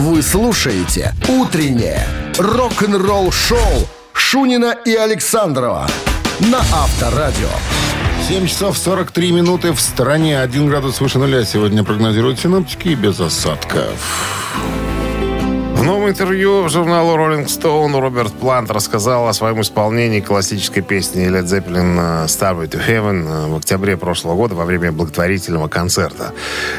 Вы 0.00 0.22
слушаете 0.22 1.12
«Утреннее 1.28 2.06
рок-н-ролл-шоу» 2.38 3.86
Шунина 4.14 4.74
и 4.86 4.94
Александрова 4.94 5.86
на 6.50 6.58
Авторадио. 6.58 7.50
7 8.26 8.46
часов 8.46 8.78
43 8.78 9.30
минуты 9.32 9.72
в 9.72 9.78
стороне. 9.78 10.40
1 10.40 10.68
градус 10.68 11.02
выше 11.02 11.18
нуля 11.18 11.44
сегодня 11.44 11.84
прогнозируют 11.84 12.40
синоптики 12.40 12.88
и 12.88 12.94
без 12.94 13.20
осадков. 13.20 14.79
В 15.80 15.82
новом 15.82 16.10
интервью 16.10 16.68
журналу 16.68 17.16
Rolling 17.16 17.46
Stone 17.46 17.98
Роберт 17.98 18.34
Плант 18.34 18.70
рассказал 18.70 19.28
о 19.28 19.32
своем 19.32 19.62
исполнении 19.62 20.20
классической 20.20 20.82
песни 20.82 21.26
Led 21.26 21.44
Zeppelin 21.44 22.26
«Starway 22.26 22.68
to 22.68 22.78
Heaven» 22.86 23.26
э, 23.26 23.46
в 23.48 23.56
октябре 23.56 23.96
прошлого 23.96 24.34
года 24.34 24.54
во 24.54 24.66
время 24.66 24.92
благотворительного 24.92 25.68
концерта. 25.68 26.34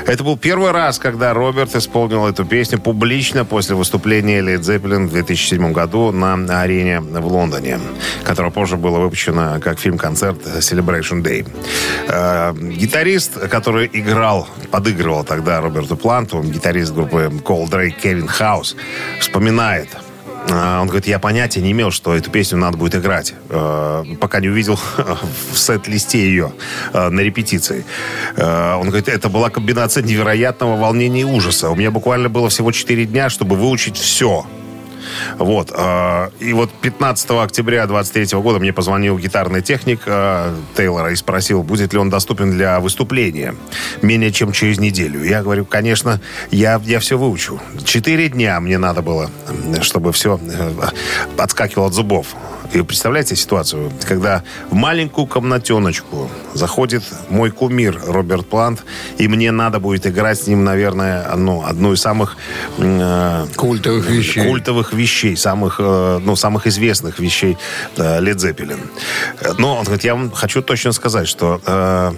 Это 0.05 0.23
был 0.23 0.37
первый 0.37 0.69
раз, 0.69 0.99
когда 0.99 1.33
Роберт 1.33 1.75
исполнил 1.75 2.27
эту 2.27 2.45
песню 2.45 2.79
публично 2.79 3.43
после 3.43 3.75
выступления 3.75 4.39
Led 4.39 4.59
Zeppelin 4.59 5.07
в 5.07 5.13
2007 5.13 5.73
году 5.73 6.11
на 6.11 6.61
арене 6.61 6.99
в 6.99 7.25
Лондоне, 7.25 7.79
которая 8.23 8.51
позже 8.51 8.77
была 8.77 8.99
выпущена 8.99 9.59
как 9.59 9.79
фильм-концерт 9.79 10.45
Celebration 10.59 11.23
Day. 11.23 11.47
Э, 12.07 12.53
Гитарист, 12.55 13.49
который 13.49 13.89
играл, 13.91 14.47
подыгрывал 14.69 15.23
тогда 15.23 15.59
Роберту 15.59 15.97
Планту, 15.97 16.43
гитарист 16.43 16.93
группы 16.93 17.31
Cold 17.43 17.71
Drake 17.71 17.99
Кевин 17.99 18.27
Хаус, 18.27 18.75
вспоминает. 19.19 19.89
А, 20.49 20.81
Он 20.81 20.87
говорит, 20.87 21.07
я 21.07 21.19
понятия 21.19 21.61
не 21.61 21.71
имел, 21.71 21.91
что 21.91 22.15
эту 22.15 22.31
песню 22.31 22.57
надо 22.57 22.77
будет 22.77 22.95
играть, 22.95 23.33
э, 23.49 24.03
пока 24.19 24.39
не 24.39 24.49
увидел 24.49 24.79
в 25.51 25.57
сет-листе 25.57 26.19
ее 26.19 26.53
э, 26.93 27.09
на 27.09 27.19
репетиции. 27.19 27.85
Он 28.35 28.87
говорит, 28.87 29.07
это 29.07 29.29
была 29.29 29.49
комбинация 29.49 30.03
невероятного 30.03 30.77
волнения 30.77 31.21
и 31.21 31.25
ужаса. 31.25 31.69
У 31.69 31.75
меня 31.75 31.91
буквально 31.91 32.29
было 32.29 32.49
всего 32.49 32.71
4 32.71 33.05
дня, 33.05 33.29
чтобы 33.29 33.55
выучить 33.55 33.97
все. 33.97 34.45
Вот. 35.37 35.71
э, 35.73 36.29
И 36.39 36.53
вот 36.53 36.69
15 36.81 37.31
октября 37.31 37.85
23 37.87 38.39
года 38.39 38.59
мне 38.59 38.73
позвонил 38.73 39.17
гитарный 39.17 39.61
техник 39.61 40.01
э, 40.05 40.53
Тейлора 40.75 41.11
и 41.11 41.15
спросил, 41.15 41.63
будет 41.63 41.93
ли 41.93 41.99
он 41.99 42.09
доступен 42.09 42.51
для 42.51 42.79
выступления 42.79 43.55
менее 44.01 44.31
чем 44.31 44.51
через 44.51 44.79
неделю. 44.79 45.23
Я 45.23 45.43
говорю, 45.43 45.65
конечно, 45.65 46.19
я, 46.51 46.81
я 46.85 46.99
все 46.99 47.17
выучу. 47.17 47.59
Четыре 47.83 48.29
дня 48.29 48.59
мне 48.59 48.77
надо 48.77 49.01
было, 49.01 49.29
чтобы 49.81 50.11
все 50.11 50.39
отскакивало 51.37 51.87
от 51.87 51.93
зубов. 51.93 52.27
И 52.73 52.81
представляете 52.83 53.35
ситуацию, 53.35 53.91
когда 54.07 54.43
в 54.69 54.73
маленькую 54.75 55.27
комнатеночку 55.27 56.29
заходит 56.53 57.03
мой 57.29 57.51
кумир 57.51 57.99
Роберт 58.05 58.47
Плант, 58.47 58.83
и 59.17 59.27
мне 59.27 59.51
надо 59.51 59.79
будет 59.79 60.07
играть 60.07 60.39
с 60.39 60.47
ним, 60.47 60.63
наверное, 60.63 61.23
одну, 61.23 61.65
одну 61.65 61.91
из 61.93 62.01
самых 62.01 62.37
э, 62.77 63.45
Культовых 63.57 64.09
вещей. 64.09 64.47
культовых 64.47 64.93
вещей, 64.93 65.35
самых, 65.35 65.77
э, 65.79 66.19
ну, 66.23 66.35
самых 66.37 66.65
известных 66.67 67.19
вещей 67.19 67.57
э, 67.97 68.19
Zeppelin. 68.21 68.79
Э, 69.41 69.51
Но 69.57 69.75
он 69.75 69.83
говорит, 69.83 70.05
я 70.05 70.15
вам 70.15 70.31
хочу 70.31 70.61
точно 70.61 70.93
сказать, 70.93 71.27
что 71.27 71.61
э, 71.65 72.13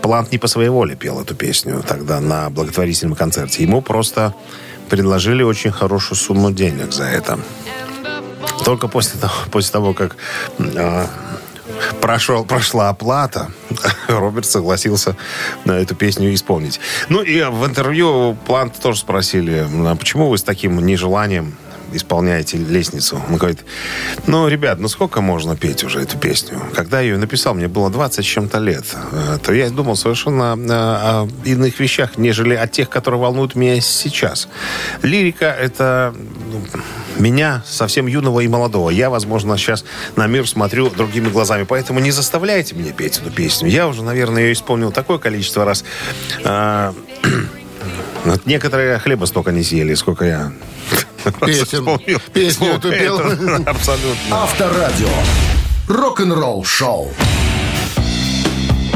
Плант 0.00 0.32
не 0.32 0.38
по 0.38 0.46
своей 0.46 0.70
воле 0.70 0.94
пел 0.94 1.20
эту 1.20 1.34
песню 1.34 1.82
тогда 1.86 2.20
на 2.20 2.48
благотворительном 2.50 3.14
концерте. 3.16 3.62
Ему 3.62 3.82
просто 3.82 4.32
предложили 4.88 5.42
очень 5.42 5.72
хорошую 5.72 6.16
сумму 6.16 6.50
денег 6.50 6.92
за 6.92 7.04
это. 7.04 7.38
Только 8.64 8.88
после 8.88 9.20
того, 9.20 9.34
после 9.50 9.72
того 9.72 9.94
как 9.94 10.16
э, 10.58 11.06
прошел, 12.00 12.44
прошла 12.44 12.88
оплата, 12.88 13.50
Роберт 14.08 14.46
согласился 14.46 15.16
на 15.64 15.72
эту 15.72 15.94
песню 15.94 16.32
исполнить. 16.34 16.80
Ну 17.08 17.22
и 17.22 17.42
в 17.42 17.66
интервью 17.66 18.36
Плант 18.46 18.78
тоже 18.80 19.00
спросили, 19.00 19.66
а 19.86 19.96
почему 19.96 20.28
вы 20.28 20.38
с 20.38 20.42
таким 20.42 20.78
нежеланием 20.84 21.54
исполняете 21.92 22.58
лестницу. 22.58 23.22
Он 23.28 23.36
говорит, 23.36 23.64
ну, 24.26 24.48
ребят, 24.48 24.78
ну 24.78 24.88
сколько 24.88 25.20
можно 25.20 25.56
петь 25.56 25.84
уже 25.84 26.00
эту 26.00 26.18
песню? 26.18 26.60
Когда 26.74 27.00
я 27.00 27.12
ее 27.12 27.18
написал, 27.18 27.54
мне 27.54 27.68
было 27.68 27.90
20 27.90 28.24
с 28.24 28.28
чем-то 28.28 28.58
лет. 28.58 28.84
Э, 29.12 29.38
То 29.42 29.52
я 29.52 29.70
думал 29.70 29.96
совершенно 29.96 30.56
э, 30.56 30.70
о 30.70 31.28
иных 31.44 31.80
вещах, 31.80 32.18
нежели 32.18 32.54
о 32.54 32.66
тех, 32.66 32.88
которые 32.88 33.20
волнуют 33.20 33.54
меня 33.54 33.80
сейчас. 33.80 34.48
Лирика— 35.02 35.46
это 35.60 36.14
ну, 36.50 36.62
меня, 37.18 37.62
совсем 37.66 38.06
юного 38.06 38.40
и 38.40 38.48
молодого. 38.48 38.90
Я, 38.90 39.10
возможно, 39.10 39.56
сейчас 39.56 39.84
на 40.16 40.26
мир 40.26 40.48
смотрю 40.48 40.90
другими 40.90 41.28
глазами. 41.28 41.64
Поэтому 41.64 42.00
не 42.00 42.10
заставляйте 42.10 42.74
меня 42.74 42.92
петь 42.92 43.18
эту 43.18 43.30
песню. 43.30 43.68
Я 43.68 43.88
уже, 43.88 44.02
наверное, 44.02 44.42
ее 44.42 44.52
исполнил 44.52 44.92
такое 44.92 45.18
количество 45.18 45.64
раз. 45.64 45.84
А, 46.44 46.94
вот 48.24 48.46
Некоторые 48.46 48.98
хлеба 48.98 49.24
столько 49.26 49.52
не 49.52 49.62
съели, 49.62 49.94
сколько 49.94 50.24
я 50.24 50.52
Песен- 51.40 52.20
песню 52.32 52.72
эту 52.74 52.90
пел. 52.90 53.18
Абсолютно. 53.66 54.42
Авторадио. 54.42 55.08
Рок-н-ролл-шоу. 55.88 57.12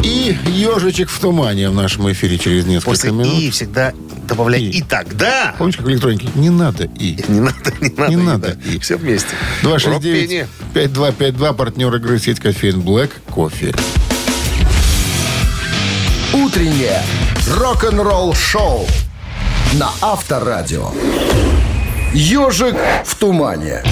И 0.02 0.37
ежичек 0.47 1.09
в 1.11 1.18
тумане 1.18 1.68
в 1.68 1.75
нашем 1.75 2.11
эфире 2.12 2.38
через 2.38 2.64
несколько 2.64 2.90
После 2.90 3.11
минут. 3.11 3.26
«и» 3.38 3.50
всегда 3.50 3.92
добавляй 4.28 4.61
«И». 4.61 4.78
«и 4.78 4.83
тогда». 4.83 5.54
Помнишь, 5.59 5.76
как 5.76 5.87
электроники? 5.88 6.28
Не 6.37 6.50
надо 6.50 6.85
и. 6.85 7.18
Не 7.26 7.40
надо, 7.40 7.73
не 7.80 7.90
надо. 7.90 8.09
Не 8.11 8.16
надо 8.16 8.59
«и». 8.64 8.78
Все 8.78 8.97
вместе. 8.97 9.30
Рок-пение. 9.62 10.47
269-5252, 10.75 11.54
партнер 11.54 11.95
игры 11.97 12.18
сеть 12.21 12.38
кофеин 12.38 12.80
Black 12.83 13.11
кофе. 13.30 13.75
Утреннее 16.33 17.02
рок-н-ролл-шоу 17.56 18.87
на 19.75 19.90
Авторадио. 20.00 20.90
Ежик 22.14 22.76
в 23.04 23.14
тумане. 23.16 23.82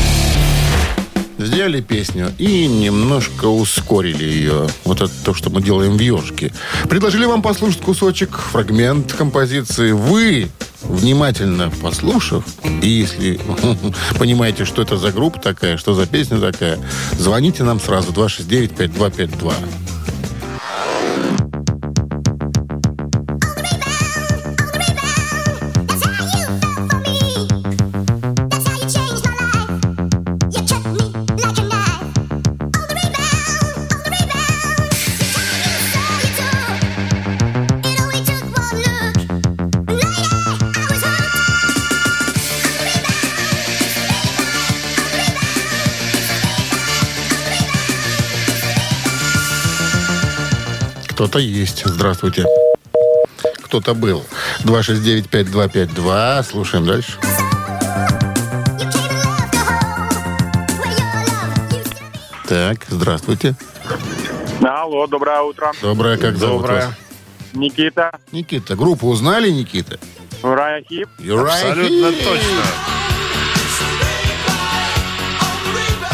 Сделали 1.39 1.81
песню 1.81 2.33
и 2.39 2.67
немножко 2.67 3.47
ускорили 3.47 4.25
ее. 4.25 4.69
Вот 4.85 5.01
это 5.01 5.13
то, 5.25 5.35
что 5.35 5.51
мы 5.51 5.61
делаем 5.63 5.97
в 5.97 6.01
ежике. 6.01 6.53
Предложили 6.89 7.25
вам 7.27 7.43
послушать 7.43 7.83
кусочек, 7.83 8.37
фрагмент 8.39 9.13
композиции. 9.13 9.93
Вы, 9.93 10.49
внимательно 10.83 11.71
послушав, 11.83 12.45
и 12.83 12.89
если 12.89 13.41
понимаете, 14.19 14.65
что 14.65 14.83
это 14.83 14.97
за 14.97 15.11
группа 15.11 15.41
такая, 15.41 15.77
что 15.77 15.95
за 15.95 16.07
песня 16.07 16.39
такая, 16.39 16.79
звоните 17.19 17.65
нам 17.65 17.81
сразу 17.81 18.13
269-5252. 18.13 19.53
Кто-то 51.35 51.47
есть. 51.49 51.83
Здравствуйте. 51.85 52.47
Кто-то 53.65 53.93
был. 53.95 54.23
269-5252. 54.61 56.45
Слушаем 56.45 56.87
дальше. 56.87 57.15
Так, 62.47 62.85
здравствуйте. 62.89 63.57
Алло, 64.63 65.09
доброе 65.09 65.41
утро. 65.41 65.73
Доброе, 65.83 66.19
как 66.19 66.37
зовут 66.37 66.61
Доброе. 66.61 66.87
вас? 66.87 66.95
Никита, 67.53 68.13
Никита. 68.31 68.77
Группу 68.77 69.09
узнали, 69.09 69.51
Никита? 69.51 69.99
Рая 70.41 70.85
Хип. 70.89 71.09
Абсолютно 71.19 72.13
точно. 72.13 72.94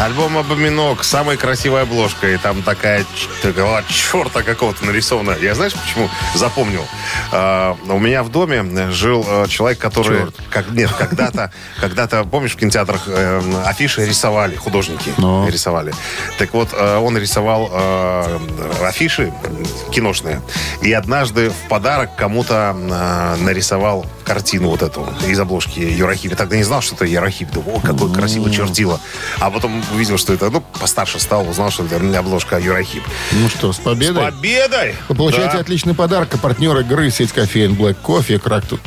Альбом 0.00 0.38
«Обоминок», 0.38 1.04
самая 1.04 1.37
красивая 1.37 1.83
обложка. 1.83 2.30
И 2.30 2.38
там 2.38 2.62
такая, 2.62 3.04
такого 3.42 3.85
черта 3.87 4.42
какого-то 4.42 4.87
нарисована. 4.87 5.37
Я 5.38 5.54
знаешь, 5.54 5.75
почему 5.75 6.09
запомнил? 6.35 6.87
А, 7.33 7.76
у 7.87 7.99
меня 7.99 8.23
в 8.23 8.30
доме 8.30 8.90
жил 8.92 9.26
э, 9.28 9.47
человек, 9.49 9.78
который... 9.78 10.21
Черт. 10.21 10.35
Как, 10.49 10.71
нет, 10.71 10.90
когда-то, 10.90 11.52
когда-то, 11.80 12.25
помнишь, 12.25 12.52
в 12.52 12.57
кинотеатрах 12.57 13.02
э, 13.09 13.42
афиши 13.66 14.07
рисовали, 14.07 14.57
художники 14.57 15.12
Ну. 15.19 15.47
рисовали. 15.47 15.92
Так 16.38 16.54
вот, 16.54 16.71
э, 16.73 16.97
он 16.97 17.19
рисовал 17.19 17.69
э, 17.71 18.38
афиши 18.83 19.35
киношные. 19.92 20.40
И 20.80 20.90
однажды 20.95 21.50
в 21.50 21.69
подарок 21.69 22.16
кому-то 22.16 22.75
э, 22.75 23.37
нарисовал 23.42 24.07
картину 24.31 24.69
вот 24.69 24.81
эту 24.81 25.09
из 25.27 25.41
обложки 25.41 25.81
Юрахип. 25.81 26.31
Я 26.31 26.37
тогда 26.37 26.57
не 26.57 26.63
знал, 26.63 26.81
что 26.83 26.95
это 26.95 27.05
Юрахип. 27.05 27.51
Думал, 27.51 27.79
о, 27.79 27.81
какой 27.81 28.13
красивый 28.13 28.53
чертила. 28.53 29.01
А 29.41 29.51
потом 29.51 29.83
увидел, 29.93 30.19
что 30.19 30.33
это, 30.33 30.51
ну, 30.51 30.61
постарше 30.61 31.19
стал, 31.19 31.49
узнал, 31.49 31.73
что 31.73 31.85
это 31.85 31.97
обложка 32.17 32.61
Юрахип. 32.61 33.03
Ну 33.33 33.49
что, 33.49 33.73
с 33.73 33.79
победой. 33.79 34.31
Победой! 34.31 34.95
Вы 35.09 35.17
получаете 35.17 35.55
Да. 35.55 35.59
отличный 35.59 35.95
подарок. 35.95 36.29
Партнер 36.41 36.79
игры 36.79 37.11
сеть 37.11 37.33
кофеин 37.33 37.73
Black 37.73 37.97
Coffee. 38.05 38.39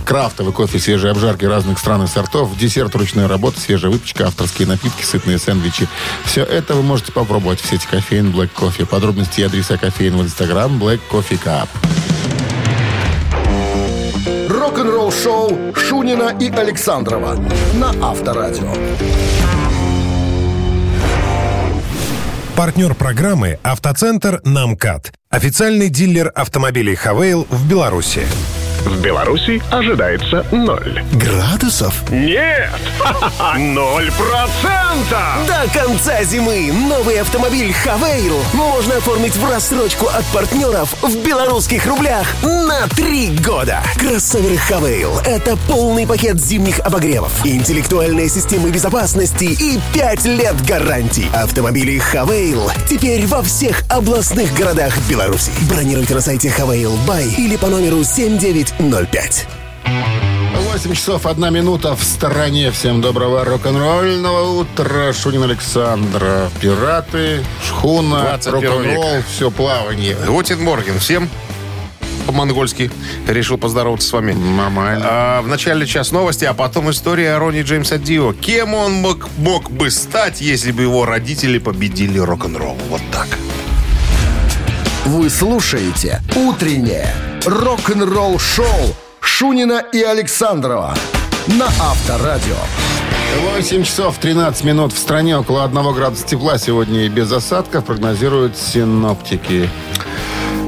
Крафтовый 0.05 0.53
кофе, 0.53 0.79
свежие 0.79 1.11
обжарки 1.11 1.43
разных 1.43 1.77
стран 1.77 2.03
и 2.03 2.07
сортов. 2.07 2.55
Десерт, 2.57 2.95
ручная 2.95 3.27
работа, 3.27 3.59
свежая 3.59 3.91
выпечка, 3.91 4.27
авторские 4.27 4.69
напитки, 4.69 5.03
сытные 5.03 5.39
сэндвичи. 5.39 5.89
Все 6.23 6.43
это 6.45 6.73
вы 6.73 6.83
можете 6.83 7.11
попробовать 7.11 7.59
в 7.59 7.69
сети 7.69 7.85
кофеин 7.91 8.31
Black 8.31 8.51
Coffee. 8.55 8.85
Подробности 8.85 9.41
и 9.41 9.43
адреса 9.43 9.75
кофеин 9.77 10.15
в 10.15 10.21
инстаграм 10.21 10.71
Black 10.81 11.01
Coffee 11.11 11.37
Cup. 11.43 11.67
Рок-н-ролл 14.73 15.11
шоу 15.11 15.75
Шунина 15.75 16.35
и 16.39 16.49
Александрова 16.49 17.35
на 17.75 17.89
Авторадио. 18.01 18.73
Партнер 22.55 22.95
программы 22.95 23.59
«Автоцентр 23.61 24.41
Намкат». 24.43 25.13
Официальный 25.29 25.89
дилер 25.89 26.31
автомобилей 26.33 26.95
«Хавейл» 26.95 27.45
в 27.51 27.69
Беларуси. 27.69 28.21
В 28.85 29.01
Беларуси 29.01 29.61
ожидается 29.71 30.45
ноль. 30.51 31.01
Градусов? 31.13 31.93
Нет! 32.11 32.69
Ноль 33.57 34.11
процентов! 34.11 35.47
До 35.47 35.79
конца 35.79 36.21
зимы 36.23 36.69
новый 36.71 37.21
автомобиль 37.21 37.71
«Haval» 37.73 38.37
можно 38.53 38.97
оформить 38.97 39.37
в 39.37 39.49
рассрочку 39.49 40.07
от 40.07 40.25
партнеров 40.33 40.93
в 41.01 41.15
белорусских 41.25 41.85
рублях 41.85 42.27
на 42.43 42.87
три 42.89 43.29
года. 43.37 43.81
Кроссоверы 43.97 44.57
«Haval»— 44.57 45.17
это 45.25 45.55
полный 45.69 46.05
пакет 46.05 46.39
зимних 46.41 46.79
обогревов, 46.81 47.31
интеллектуальные 47.45 48.27
системы 48.27 48.69
безопасности 48.69 49.45
и 49.45 49.79
5 49.93 50.25
лет 50.25 50.65
гарантий. 50.65 51.29
Автомобили 51.33 51.99
«Haval» 51.99 52.69
теперь 52.89 53.25
во 53.27 53.41
всех 53.43 53.83
областных 53.89 54.53
городах 54.53 54.93
Беларуси. 55.09 55.51
Бронируйте 55.69 56.15
на 56.15 56.21
сайте 56.21 56.49
«Haval 56.49 56.97
Бай» 57.07 57.29
или 57.37 57.55
по 57.55 57.67
номеру 57.67 58.03
7905. 58.77 59.47
8 60.73 60.93
часов 60.93 61.25
1 61.25 61.53
минута 61.53 61.95
в 61.95 62.03
стороне. 62.03 62.71
Всем 62.71 63.01
доброго 63.01 63.43
рок-н-ролльного 63.43 64.59
утра. 64.59 65.13
Шунин 65.13 65.43
Александра. 65.43 66.49
Пираты, 66.59 67.43
шхуна, 67.65 68.21
21 68.21 68.53
рок-н-ролл, 68.53 69.23
все 69.27 69.51
плавание. 69.51 70.15
Гутин 70.25 70.63
Морген. 70.63 70.99
Всем 70.99 71.29
по-монгольски 72.25 72.89
решил 73.27 73.57
поздороваться 73.57 74.07
с 74.07 74.13
вами. 74.13 74.33
Нормально. 74.33 75.05
А, 75.07 75.41
в 75.41 75.47
начале 75.47 75.85
час 75.85 76.11
новости, 76.11 76.45
а 76.45 76.53
потом 76.53 76.89
история 76.89 77.35
о 77.35 77.39
Ронни 77.39 77.61
Джеймса 77.61 77.97
Дио. 77.97 78.33
Кем 78.33 78.73
он 78.73 78.93
мог, 78.93 79.27
мог 79.37 79.69
бы 79.69 79.91
стать, 79.91 80.41
если 80.41 80.71
бы 80.71 80.83
его 80.83 81.05
родители 81.05 81.59
победили 81.59 82.17
рок-н-ролл? 82.17 82.77
Вот 82.89 83.01
так. 83.11 83.27
Вы 85.05 85.29
слушаете 85.29 86.21
«Утреннее 86.35 87.13
рок-н-ролл-шоу» 87.45 88.95
Шунина 89.19 89.83
и 89.91 90.01
Александрова 90.01 90.93
на 91.47 91.65
Авторадио. 91.65 92.55
8 93.55 93.83
часов 93.83 94.17
13 94.17 94.63
минут 94.63 94.93
в 94.93 94.97
стране. 94.97 95.37
Около 95.37 95.63
1 95.63 95.93
градуса 95.93 96.25
тепла 96.25 96.57
сегодня 96.57 97.05
и 97.05 97.09
без 97.09 97.31
осадков 97.31 97.85
прогнозируют 97.85 98.57
синоптики. 98.57 99.69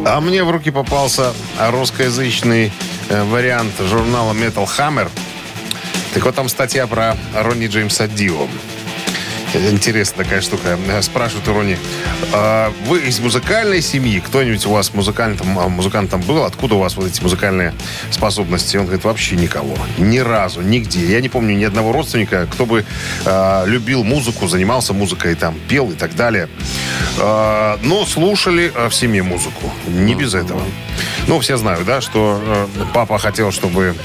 А 0.06 0.20
мне 0.20 0.44
в 0.44 0.52
руки 0.52 0.72
попался 0.72 1.34
русскоязычный 1.60 2.72
э, 3.10 3.24
вариант 3.24 3.74
журнала 3.80 4.34
Metal 4.34 4.68
Hammer. 4.78 5.10
Так 6.14 6.26
вот 6.26 6.36
там 6.36 6.50
статья 6.50 6.88
про 6.88 7.16
Ронни 7.36 7.68
Джеймса 7.68 8.08
Дио. 8.08 8.48
Интересная 9.54 10.26
такая 10.26 10.42
штука. 10.42 10.78
Э, 10.88 11.02
Спрашивают 11.02 11.48
у 11.48 11.54
Ронни, 11.54 11.78
«А 12.34 12.74
вы 12.88 13.02
из 13.02 13.20
музыкальной 13.20 13.82
семьи? 13.82 14.20
Кто-нибудь 14.20 14.66
у 14.66 14.72
вас 14.72 14.94
музыкантом, 14.94 15.58
а, 15.60 15.70
музыкантом 15.70 16.22
был? 16.22 16.44
Откуда 16.44 16.76
у 16.76 16.80
вас 16.80 16.96
вот 16.96 17.08
эти 17.08 17.22
музыкальные 17.22 17.74
способности? 18.12 18.78
Он 18.78 18.86
говорит, 18.86 19.04
вообще 19.06 19.36
никого. 19.36 19.78
Ни 19.98 20.20
разу, 20.20 20.62
нигде. 20.62 21.06
Я 21.06 21.22
не 21.22 21.30
помню 21.30 21.56
ни 21.56 21.64
одного 21.64 21.92
родственника, 21.92 22.48
кто 22.52 22.66
бы 22.66 22.86
э, 23.26 23.64
любил 23.68 24.04
музыку, 24.04 24.48
занимался 24.48 24.94
музыкой, 24.94 25.36
там, 25.36 25.56
пел 25.68 25.92
и 25.92 25.96
так 25.96 26.16
далее. 26.16 26.50
Но 27.18 28.06
слушали 28.06 28.72
в 28.90 28.94
семье 28.94 29.24
музыку. 29.24 29.72
Не 29.88 30.16
без 30.16 30.34
этого. 30.34 30.62
Ну, 31.28 31.40
все 31.40 31.58
знают, 31.58 31.86
да, 31.86 32.02
что 32.02 32.40
э, 32.44 32.68
папа 32.94 33.18
хотел, 33.18 33.52
чтобы 33.52 33.96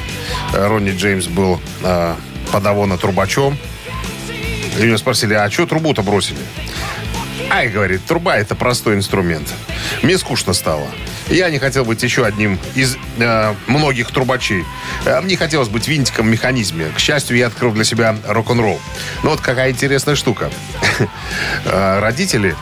э, 0.52 0.66
Ронни 0.66 0.90
Джеймс 0.90 1.26
был 1.26 1.60
э, 1.82 2.14
подавона 2.50 2.96
трубачом. 2.96 3.58
Меня 4.84 4.98
спросили, 4.98 5.34
а 5.34 5.50
что 5.50 5.66
трубу-то 5.66 6.02
бросили? 6.02 6.38
Ай, 7.50 7.68
говорит, 7.68 8.04
труба 8.06 8.36
это 8.36 8.54
простой 8.54 8.94
инструмент. 8.94 9.48
Мне 10.02 10.16
скучно 10.18 10.52
стало. 10.52 10.86
Я 11.28 11.50
не 11.50 11.58
хотел 11.58 11.84
быть 11.84 12.02
еще 12.02 12.24
одним 12.24 12.58
из 12.76 12.96
э, 13.18 13.54
многих 13.66 14.10
трубачей. 14.12 14.64
Э, 15.04 15.20
Мне 15.20 15.36
хотелось 15.36 15.68
быть 15.68 15.88
винтиком 15.88 16.26
в 16.26 16.30
механизме. 16.30 16.86
К 16.94 16.98
счастью, 17.00 17.36
я 17.36 17.48
открыл 17.48 17.72
для 17.72 17.82
себя 17.84 18.16
рок-н-ролл. 18.26 18.80
Но 19.24 19.30
вот 19.30 19.40
какая 19.40 19.70
интересная 19.70 20.14
штука. 20.14 20.50
Э, 21.64 21.98
Родители 22.00 22.54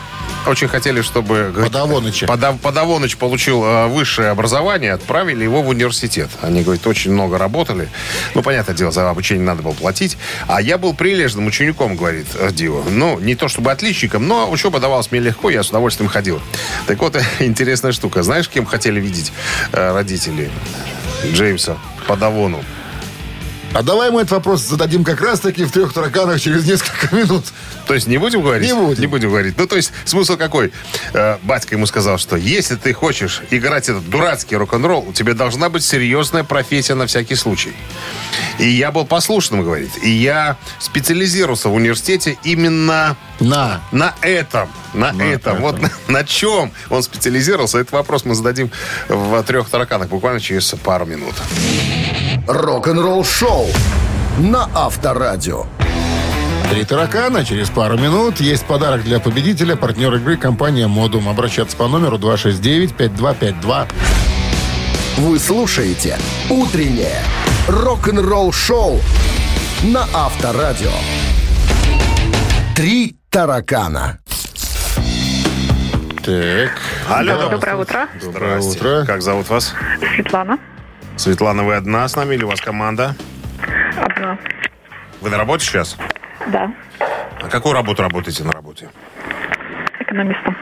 очень 0.47 0.67
хотели, 0.67 1.01
чтобы... 1.01 1.53
Подавоныча. 1.55 2.25
Пода- 2.25 2.53
Подавоныч 2.53 3.17
получил 3.17 3.63
э, 3.63 3.87
высшее 3.87 4.29
образование, 4.29 4.93
отправили 4.93 5.43
его 5.43 5.61
в 5.61 5.67
университет. 5.69 6.29
Они, 6.41 6.63
говорят, 6.63 6.85
очень 6.87 7.11
много 7.11 7.37
работали. 7.37 7.89
Ну, 8.35 8.41
понятное 8.41 8.75
дело, 8.75 8.91
за 8.91 9.09
обучение 9.09 9.45
надо 9.45 9.61
было 9.61 9.73
платить. 9.73 10.17
А 10.47 10.61
я 10.61 10.77
был 10.77 10.93
прилежным 10.93 11.47
учеником, 11.47 11.95
говорит 11.95 12.27
э, 12.35 12.51
Дио. 12.51 12.83
Ну, 12.89 13.19
не 13.19 13.35
то 13.35 13.47
чтобы 13.47 13.71
отличником, 13.71 14.27
но 14.27 14.49
учеба 14.49 14.79
давалась 14.79 15.11
мне 15.11 15.19
легко, 15.19 15.49
я 15.49 15.63
с 15.63 15.69
удовольствием 15.69 16.09
ходил. 16.09 16.41
Так 16.87 16.99
вот, 16.99 17.15
интересная 17.39 17.91
штука. 17.91 18.23
Знаешь, 18.23 18.49
кем 18.49 18.65
хотели 18.65 18.99
видеть 18.99 19.31
э, 19.71 19.93
родители 19.93 20.49
Джеймса 21.33 21.77
Подавону? 22.07 22.63
А 23.71 23.83
давай 23.83 24.09
мы 24.09 24.21
этот 24.21 24.31
вопрос 24.31 24.61
зададим 24.61 25.03
как 25.03 25.21
раз-таки 25.21 25.63
в 25.63 25.71
трех 25.71 25.93
тараканах 25.93 26.41
через 26.41 26.65
несколько 26.65 27.15
минут. 27.15 27.45
То 27.85 27.93
есть 27.93 28.07
не 28.07 28.17
будем 28.17 28.41
говорить? 28.41 28.67
Не 28.67 28.73
будем. 28.73 28.99
Не 29.01 29.07
будем 29.07 29.29
говорить. 29.29 29.57
Ну, 29.57 29.67
то 29.67 29.75
есть 29.75 29.91
смысл 30.05 30.37
какой? 30.37 30.71
Э, 31.13 31.37
батька 31.43 31.75
ему 31.75 31.85
сказал, 31.85 32.17
что 32.17 32.35
если 32.35 32.75
ты 32.75 32.93
хочешь 32.93 33.41
играть 33.51 33.87
этот 33.87 34.09
дурацкий 34.09 34.55
рок-н-ролл, 34.55 35.05
у 35.07 35.13
тебя 35.13 35.33
должна 35.33 35.69
быть 35.69 35.83
серьезная 35.83 36.43
профессия 36.43 36.95
на 36.95 37.05
всякий 37.05 37.35
случай. 37.35 37.73
И 38.57 38.67
я 38.67 38.91
был 38.91 39.05
послушным, 39.05 39.61
говорит. 39.63 39.91
И 40.01 40.09
я 40.09 40.57
специализировался 40.79 41.69
в 41.69 41.73
университете 41.75 42.37
именно 42.43 43.15
На. 43.39 43.81
на 43.91 44.15
этом. 44.21 44.69
На, 44.93 45.13
На 45.13 45.21
этом. 45.23 45.57
этом. 45.57 45.61
Вот 45.61 45.79
на, 45.81 45.91
на 46.07 46.23
чем 46.23 46.71
он 46.89 47.03
специализировался. 47.03 47.77
Этот 47.77 47.93
вопрос 47.93 48.25
мы 48.25 48.33
зададим 48.33 48.71
в 49.07 49.43
трех 49.43 49.69
тараканах 49.69 50.09
буквально 50.09 50.39
через 50.39 50.69
пару 50.83 51.05
минут. 51.05 51.35
Рок-н-ролл 52.49 53.23
шоу 53.23 53.67
на 54.39 54.67
Авторадио. 54.73 55.67
Три 56.71 56.83
таракана. 56.83 57.45
Через 57.45 57.69
пару 57.69 57.95
минут 57.95 58.39
есть 58.39 58.65
подарок 58.65 59.03
для 59.03 59.19
победителя. 59.19 59.75
Партнер 59.75 60.15
игры 60.15 60.35
компания 60.35 60.87
«Модум». 60.87 61.29
Обращаться 61.29 61.77
по 61.77 61.87
номеру 61.87 62.17
269-5252. 62.17 63.91
Вы 65.17 65.37
слушаете 65.37 66.17
«Утреннее 66.49 67.21
рок-н-ролл 67.67 68.51
шоу» 68.51 68.99
на 69.83 70.07
Авторадио. 70.11 70.89
Три 72.75 73.15
таракана. 73.29 74.17
Так. 76.25 76.71
Алло, 77.07 77.51
Доброе 77.51 77.75
утро. 77.75 78.07
Доброе 78.19 78.59
утро. 78.59 79.05
Как 79.05 79.21
зовут 79.21 79.49
вас? 79.49 79.75
Светлана. 80.15 80.57
Светлана, 81.19 81.63
вы 81.65 81.75
одна 81.75 82.07
с 82.07 82.15
нами 82.15 82.35
или 82.35 82.45
у 82.45 82.47
вас 82.47 82.61
команда? 82.61 83.13
Одна. 83.97 84.39
Вы 85.19 85.29
на 85.29 85.37
работе 85.37 85.65
сейчас? 85.65 85.97
Да. 86.47 86.73
А 87.41 87.49
какую 87.49 87.73
работу 87.73 88.01
работаете 88.01 88.45
на 88.45 88.53
работе? 88.53 88.87
Экономистом. 89.99 90.55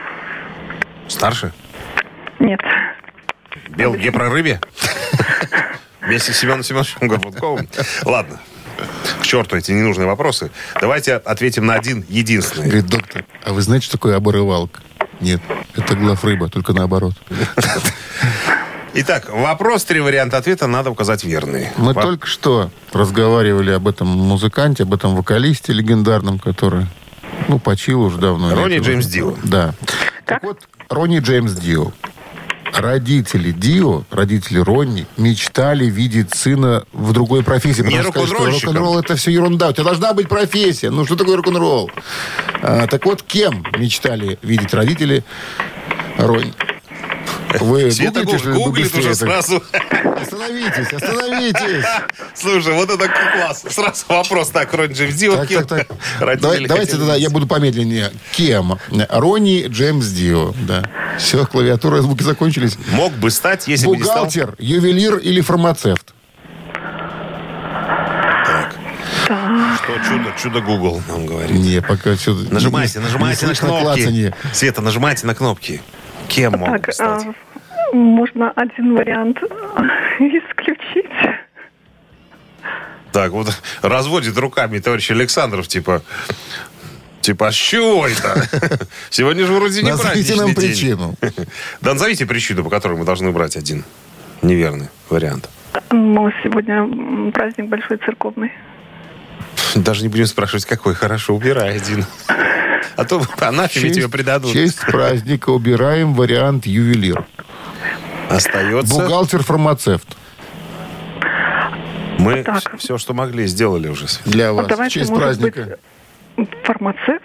Старше? 1.06 1.52
Нет. 2.40 2.58
Бел 3.68 3.94
где 3.94 4.10
прорыве? 4.10 4.60
Вместе 6.00 6.32
с 6.32 6.38
Семеном 6.38 6.64
Семеновичем 6.64 7.06
Горбунковым? 7.06 7.68
Ладно. 8.04 8.40
К 9.20 9.22
черту 9.22 9.56
эти 9.56 9.70
ненужные 9.70 10.08
вопросы. 10.08 10.50
Давайте 10.80 11.14
ответим 11.14 11.66
на 11.66 11.74
один 11.74 12.04
единственный. 12.08 12.66
Говорит, 12.66 12.86
доктор, 12.86 13.24
а 13.44 13.52
вы 13.52 13.62
знаете, 13.62 13.86
что 13.86 13.96
такое 13.96 14.16
оборывалка? 14.16 14.80
Нет, 15.20 15.40
это 15.76 15.94
глав 15.94 16.24
рыба, 16.24 16.48
только 16.48 16.72
наоборот. 16.72 17.14
Итак, 18.94 19.28
вопрос, 19.30 19.84
три 19.84 20.00
варианта 20.00 20.38
ответа, 20.38 20.66
надо 20.66 20.90
указать 20.90 21.22
верные. 21.24 21.72
Мы 21.76 21.92
Во- 21.92 22.02
только 22.02 22.26
что 22.26 22.70
разговаривали 22.92 23.70
об 23.70 23.86
этом 23.86 24.08
музыканте, 24.08 24.84
об 24.84 24.94
этом 24.94 25.14
вокалисте 25.14 25.72
легендарном, 25.72 26.38
который, 26.38 26.86
ну, 27.48 27.58
почил 27.58 28.02
уже 28.02 28.18
давно. 28.18 28.54
Ронни 28.54 28.78
Джеймс 28.78 29.06
уже- 29.06 29.14
Дио. 29.14 29.34
Да. 29.44 29.74
Так 30.24 30.42
вот, 30.42 30.60
Ронни 30.88 31.18
Джеймс 31.18 31.52
Дио. 31.52 31.92
Родители 32.74 33.50
Дио, 33.50 34.04
родители 34.10 34.58
Ронни, 34.58 35.06
мечтали 35.16 35.86
видеть 35.86 36.34
сына 36.34 36.84
в 36.92 37.12
другой 37.12 37.42
профессии. 37.42 37.82
Не 37.82 37.96
потому 37.96 38.02
что 38.02 38.26
сказали, 38.26 38.58
что 38.58 38.66
рок-н-ролл 38.68 38.98
это 39.00 39.16
все 39.16 39.30
ерунда. 39.32 39.68
У 39.68 39.72
тебя 39.72 39.84
должна 39.84 40.12
быть 40.12 40.28
профессия. 40.28 40.90
Ну, 40.90 41.04
что 41.06 41.16
такое 41.16 41.36
рок-н-ролл? 41.36 41.90
А, 42.62 42.86
так 42.86 43.04
вот, 43.06 43.22
кем 43.22 43.64
мечтали 43.78 44.38
видеть 44.42 44.72
родители 44.74 45.24
Ронни? 46.18 46.52
Вы 47.60 47.90
Света 47.90 48.24
гуглите, 48.24 48.52
гуглит 48.52 48.94
уже 48.94 49.14
сразу. 49.14 49.62
Остановитесь, 50.20 50.92
остановитесь. 50.92 51.84
Слушай, 52.34 52.74
вот 52.74 52.90
это 52.90 53.08
класс. 53.08 53.64
Сразу 53.68 54.04
вопрос. 54.08 54.48
Так, 54.50 54.72
Ронни 54.74 54.92
Джеймс 54.92 55.14
Дио, 55.14 55.36
Так, 55.36 55.48
кем 55.48 55.64
так, 55.64 55.88
так. 55.88 55.98
Давай- 56.40 56.66
давайте 56.66 56.92
тогда 56.96 57.16
я 57.16 57.30
буду 57.30 57.46
помедленнее. 57.46 58.12
Кем? 58.32 58.78
Ронни 59.08 59.66
Джеймс 59.68 60.06
Дио. 60.08 60.54
Да. 60.66 60.84
Все, 61.18 61.46
клавиатура 61.46 62.02
звуки 62.02 62.22
закончились. 62.22 62.76
Мог 62.92 63.12
бы 63.14 63.30
стать, 63.30 63.66
если 63.68 63.86
бы 63.86 63.96
не 63.96 64.02
стал... 64.04 64.24
Бухгалтер, 64.24 64.54
ювелир 64.58 65.16
или 65.16 65.40
фармацевт? 65.40 66.14
Что 69.24 69.98
чудо, 70.08 70.32
чудо 70.40 70.60
Google 70.60 71.02
нам 71.08 71.26
говорит. 71.26 71.50
Не, 71.50 71.82
пока 71.82 72.14
все... 72.16 72.32
Нажимайте, 72.34 73.00
нажимайте 73.00 73.46
на 73.46 73.54
кнопки. 73.54 73.82
Клацанье. 73.82 74.34
Света, 74.52 74.80
нажимайте 74.80 75.26
на 75.26 75.34
кнопки. 75.34 75.82
Кем 76.28 76.52
Так, 76.52 76.92
стать? 76.92 77.26
а, 77.26 77.94
можно 77.96 78.50
один 78.52 78.94
вариант 78.96 79.38
исключить. 80.18 81.10
Так, 83.12 83.32
вот 83.32 83.48
разводит 83.82 84.36
руками 84.38 84.78
товарищ 84.78 85.10
Александров, 85.10 85.66
типа... 85.68 86.02
Типа, 87.20 87.48
а 87.48 87.52
с 87.52 87.54
чего 87.56 88.06
это? 88.06 88.46
Сегодня 89.10 89.44
же 89.44 89.52
вроде 89.52 89.82
не 89.82 89.90
Назовите 89.90 90.34
праздничный 90.34 90.36
нам 90.36 90.46
день. 90.46 90.54
причину. 90.54 91.14
Да 91.82 91.92
назовите 91.92 92.24
причину, 92.26 92.64
по 92.64 92.70
которой 92.70 92.96
мы 92.96 93.04
должны 93.04 93.30
брать 93.32 93.56
один 93.56 93.84
неверный 94.40 94.88
вариант. 95.10 95.48
Ну, 95.90 96.30
сегодня 96.42 97.32
праздник 97.32 97.66
большой 97.66 97.98
церковный. 97.98 98.50
Даже 99.74 100.02
не 100.02 100.08
будем 100.08 100.26
спрашивать, 100.26 100.64
какой. 100.64 100.94
Хорошо, 100.94 101.34
убирай 101.34 101.76
один. 101.76 102.04
А 102.96 103.04
то 103.04 103.22
анафеме 103.38 103.90
тебе 103.90 104.08
придадут. 104.08 104.50
В 104.50 104.52
честь 104.52 104.80
праздника 104.80 105.50
убираем 105.50 106.14
вариант 106.14 106.66
ювелир. 106.66 107.24
Остается... 108.28 108.92
Бухгалтер-фармацевт. 108.94 110.16
Мы 112.18 112.42
Так. 112.42 112.76
все, 112.78 112.98
что 112.98 113.14
могли, 113.14 113.46
сделали 113.46 113.88
уже. 113.88 114.06
Для 114.24 114.52
вас. 114.52 114.62
Вот 114.62 114.66
В 114.66 114.68
давайте, 114.68 115.00
честь 115.00 115.14
праздника. 115.14 115.78
быть, 116.36 116.48
фармацевт? 116.64 117.22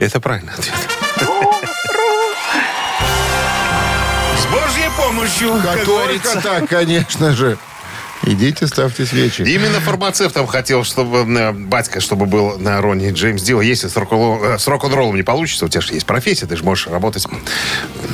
Это 0.00 0.20
правильный 0.20 0.52
ответ. 0.52 0.74
С 4.36 4.46
Божьей 4.46 4.90
помощью, 4.96 5.52
как 5.62 5.78
Как 5.78 5.86
говорится. 5.86 6.40
так, 6.42 6.68
конечно 6.68 7.32
же. 7.32 7.56
Идите, 8.26 8.66
ставьте 8.66 9.04
свечи. 9.04 9.42
Именно 9.42 9.80
фармацевтом 9.80 10.46
хотел, 10.46 10.84
чтобы 10.84 11.18
э, 11.18 11.52
батька, 11.52 12.00
чтобы 12.00 12.26
был 12.26 12.58
на 12.58 12.80
Ронни 12.80 13.10
Джеймс 13.12 13.42
Дио. 13.42 13.60
Если 13.60 13.88
с 13.88 13.96
э, 13.96 14.58
с 14.58 14.68
рок-н-роллом 14.68 15.16
не 15.16 15.22
получится, 15.22 15.66
у 15.66 15.68
тебя 15.68 15.80
же 15.80 15.94
есть 15.94 16.06
профессия, 16.06 16.46
ты 16.46 16.56
же 16.56 16.64
можешь 16.64 16.86
работать 16.86 17.26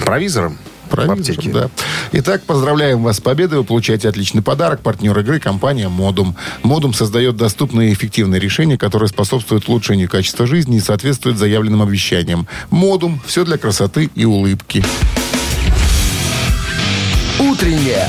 провизором 0.04 0.58
в 0.86 0.90
Провизором, 0.90 1.20
аптеке. 1.20 1.50
да. 1.50 1.70
Итак, 2.12 2.42
поздравляем 2.42 3.02
вас 3.04 3.18
с 3.18 3.20
победой. 3.20 3.58
Вы 3.58 3.64
получаете 3.64 4.08
отличный 4.08 4.42
подарок. 4.42 4.80
Партнер 4.80 5.16
игры– 5.20 5.38
компания 5.40 5.88
«Модум». 5.88 6.36
«Модум» 6.64 6.92
создает 6.92 7.36
доступные 7.36 7.90
и 7.90 7.92
эффективные 7.92 8.40
решения, 8.40 8.76
которые 8.76 9.08
способствуют 9.08 9.68
улучшению 9.68 10.08
качества 10.08 10.46
жизни 10.46 10.78
и 10.78 10.80
соответствуют 10.80 11.38
заявленным 11.38 11.82
обещаниям. 11.82 12.48
«Модум»– 12.70 13.20
все 13.26 13.44
для 13.44 13.56
красоты 13.56 14.10
и 14.16 14.24
улыбки. 14.24 14.84
Утреннее 17.38 18.08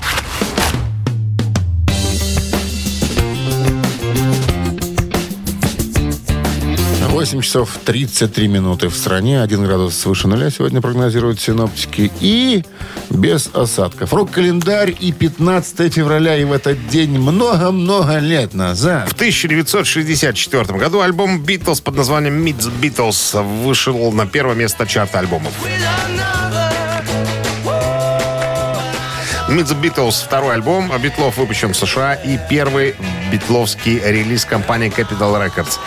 8 7.21 7.41
часов 7.41 7.77
33 7.85 8.47
минуты 8.47 8.87
в 8.87 8.95
стране. 8.95 9.43
1 9.43 9.63
градус 9.63 9.95
свыше 9.95 10.27
нуля 10.27 10.49
сегодня 10.49 10.81
прогнозируют 10.81 11.39
синоптики. 11.39 12.11
И 12.19 12.63
без 13.11 13.47
осадков. 13.53 14.11
Рок-календарь 14.11 14.95
и 14.99 15.11
15 15.11 15.93
февраля. 15.93 16.35
И 16.35 16.45
в 16.45 16.51
этот 16.51 16.87
день 16.87 17.11
много-много 17.19 18.17
лет 18.17 18.55
назад. 18.55 19.07
В 19.07 19.13
1964 19.13 20.79
году 20.79 21.01
альбом 21.01 21.43
«Битлз» 21.43 21.79
под 21.81 21.95
названием 21.95 22.43
«Meet 22.43 22.57
the 22.57 22.71
Beatles» 22.81 23.63
вышел 23.63 24.11
на 24.11 24.25
первое 24.25 24.55
место 24.55 24.87
чарта 24.87 25.19
альбомов. 25.19 25.53
«Meet 29.51 29.65
the 29.65 29.81
Beatles»— 29.81 30.23
второй 30.25 30.53
альбом 30.53 30.89
Битлов 30.99 31.35
выпущен 31.35 31.73
в 31.73 31.75
США 31.75 32.13
и 32.13 32.39
первый 32.49 32.95
битловский 33.33 33.99
релиз 33.99 34.45
компании 34.45 34.89
Capital 34.89 35.45
Records. 35.45 35.77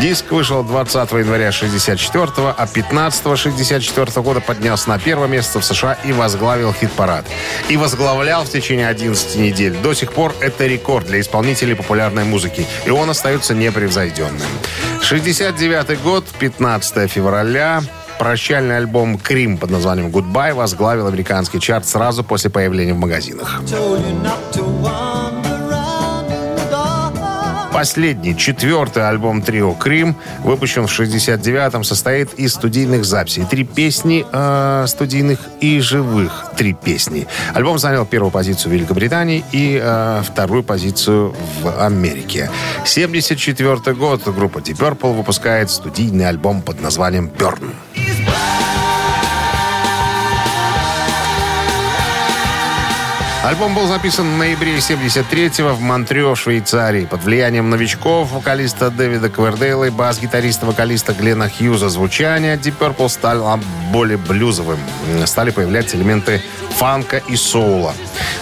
Диск 0.00 0.30
вышел 0.30 0.64
20 0.64 1.12
января 1.12 1.52
64 1.52 2.32
а 2.56 2.66
15 2.66 3.38
64 3.38 4.22
года 4.22 4.40
поднялся 4.40 4.88
на 4.88 4.98
первое 4.98 5.28
место 5.28 5.60
в 5.60 5.64
США 5.66 5.98
и 6.02 6.12
возглавил 6.12 6.72
хит-парад. 6.72 7.26
И 7.68 7.76
возглавлял 7.76 8.44
в 8.44 8.48
течение 8.48 8.88
11 8.88 9.36
недель. 9.36 9.76
До 9.76 9.92
сих 9.92 10.14
пор 10.14 10.34
это 10.40 10.66
рекорд 10.66 11.06
для 11.06 11.20
исполнителей 11.20 11.76
популярной 11.76 12.24
музыки. 12.24 12.66
И 12.86 12.90
он 12.90 13.10
остается 13.10 13.52
непревзойденным. 13.52 14.48
69 15.02 16.00
год, 16.00 16.24
15 16.38 17.10
февраля. 17.10 17.82
Прощальный 18.20 18.76
альбом 18.76 19.16
«Крим» 19.16 19.56
под 19.56 19.70
названием 19.70 20.08
«Goodbye» 20.08 20.52
возглавил 20.52 21.06
американский 21.06 21.58
чарт 21.58 21.86
сразу 21.86 22.22
после 22.22 22.50
появления 22.50 22.92
в 22.92 22.98
магазинах. 22.98 23.62
Последний, 27.72 28.36
четвертый 28.36 29.08
альбом 29.08 29.40
трио 29.40 29.72
«Крим», 29.72 30.16
выпущен 30.44 30.86
в 30.86 31.00
69-м, 31.00 31.82
состоит 31.82 32.34
из 32.34 32.52
студийных 32.52 33.06
записей. 33.06 33.46
Три 33.46 33.64
песни 33.64 34.26
э, 34.30 34.84
студийных 34.86 35.38
и 35.62 35.80
живых 35.80 36.50
три 36.58 36.74
песни. 36.74 37.26
Альбом 37.54 37.78
занял 37.78 38.04
первую 38.04 38.30
позицию 38.30 38.72
в 38.72 38.74
Великобритании 38.74 39.42
и 39.50 39.80
э, 39.82 40.22
вторую 40.26 40.62
позицию 40.62 41.34
в 41.62 41.82
Америке. 41.82 42.50
74 42.84 43.96
год 43.96 44.28
группа 44.28 44.58
Deep 44.58 44.76
Purple 44.76 45.16
выпускает 45.16 45.70
студийный 45.70 46.28
альбом 46.28 46.60
под 46.60 46.82
названием 46.82 47.30
«Burn». 47.38 47.72
Альбом 53.50 53.74
был 53.74 53.88
записан 53.88 54.32
в 54.32 54.38
ноябре 54.38 54.76
73-го 54.76 55.74
в 55.74 55.80
Монтрео, 55.80 56.36
Швейцарии. 56.36 57.06
Под 57.06 57.24
влиянием 57.24 57.68
новичков, 57.68 58.30
вокалиста 58.30 58.92
Дэвида 58.92 59.28
Квердейла 59.28 59.86
и 59.86 59.90
бас-гитариста-вокалиста 59.90 61.14
Глена 61.14 61.50
Хьюза 61.50 61.88
звучание 61.88 62.54
Deep 62.54 62.74
Purple 62.78 63.08
стало 63.08 63.58
более 63.90 64.18
блюзовым. 64.18 64.78
Стали 65.24 65.50
появляться 65.50 65.96
элементы 65.96 66.40
фанка 66.70 67.18
и 67.28 67.36
соула. 67.36 67.94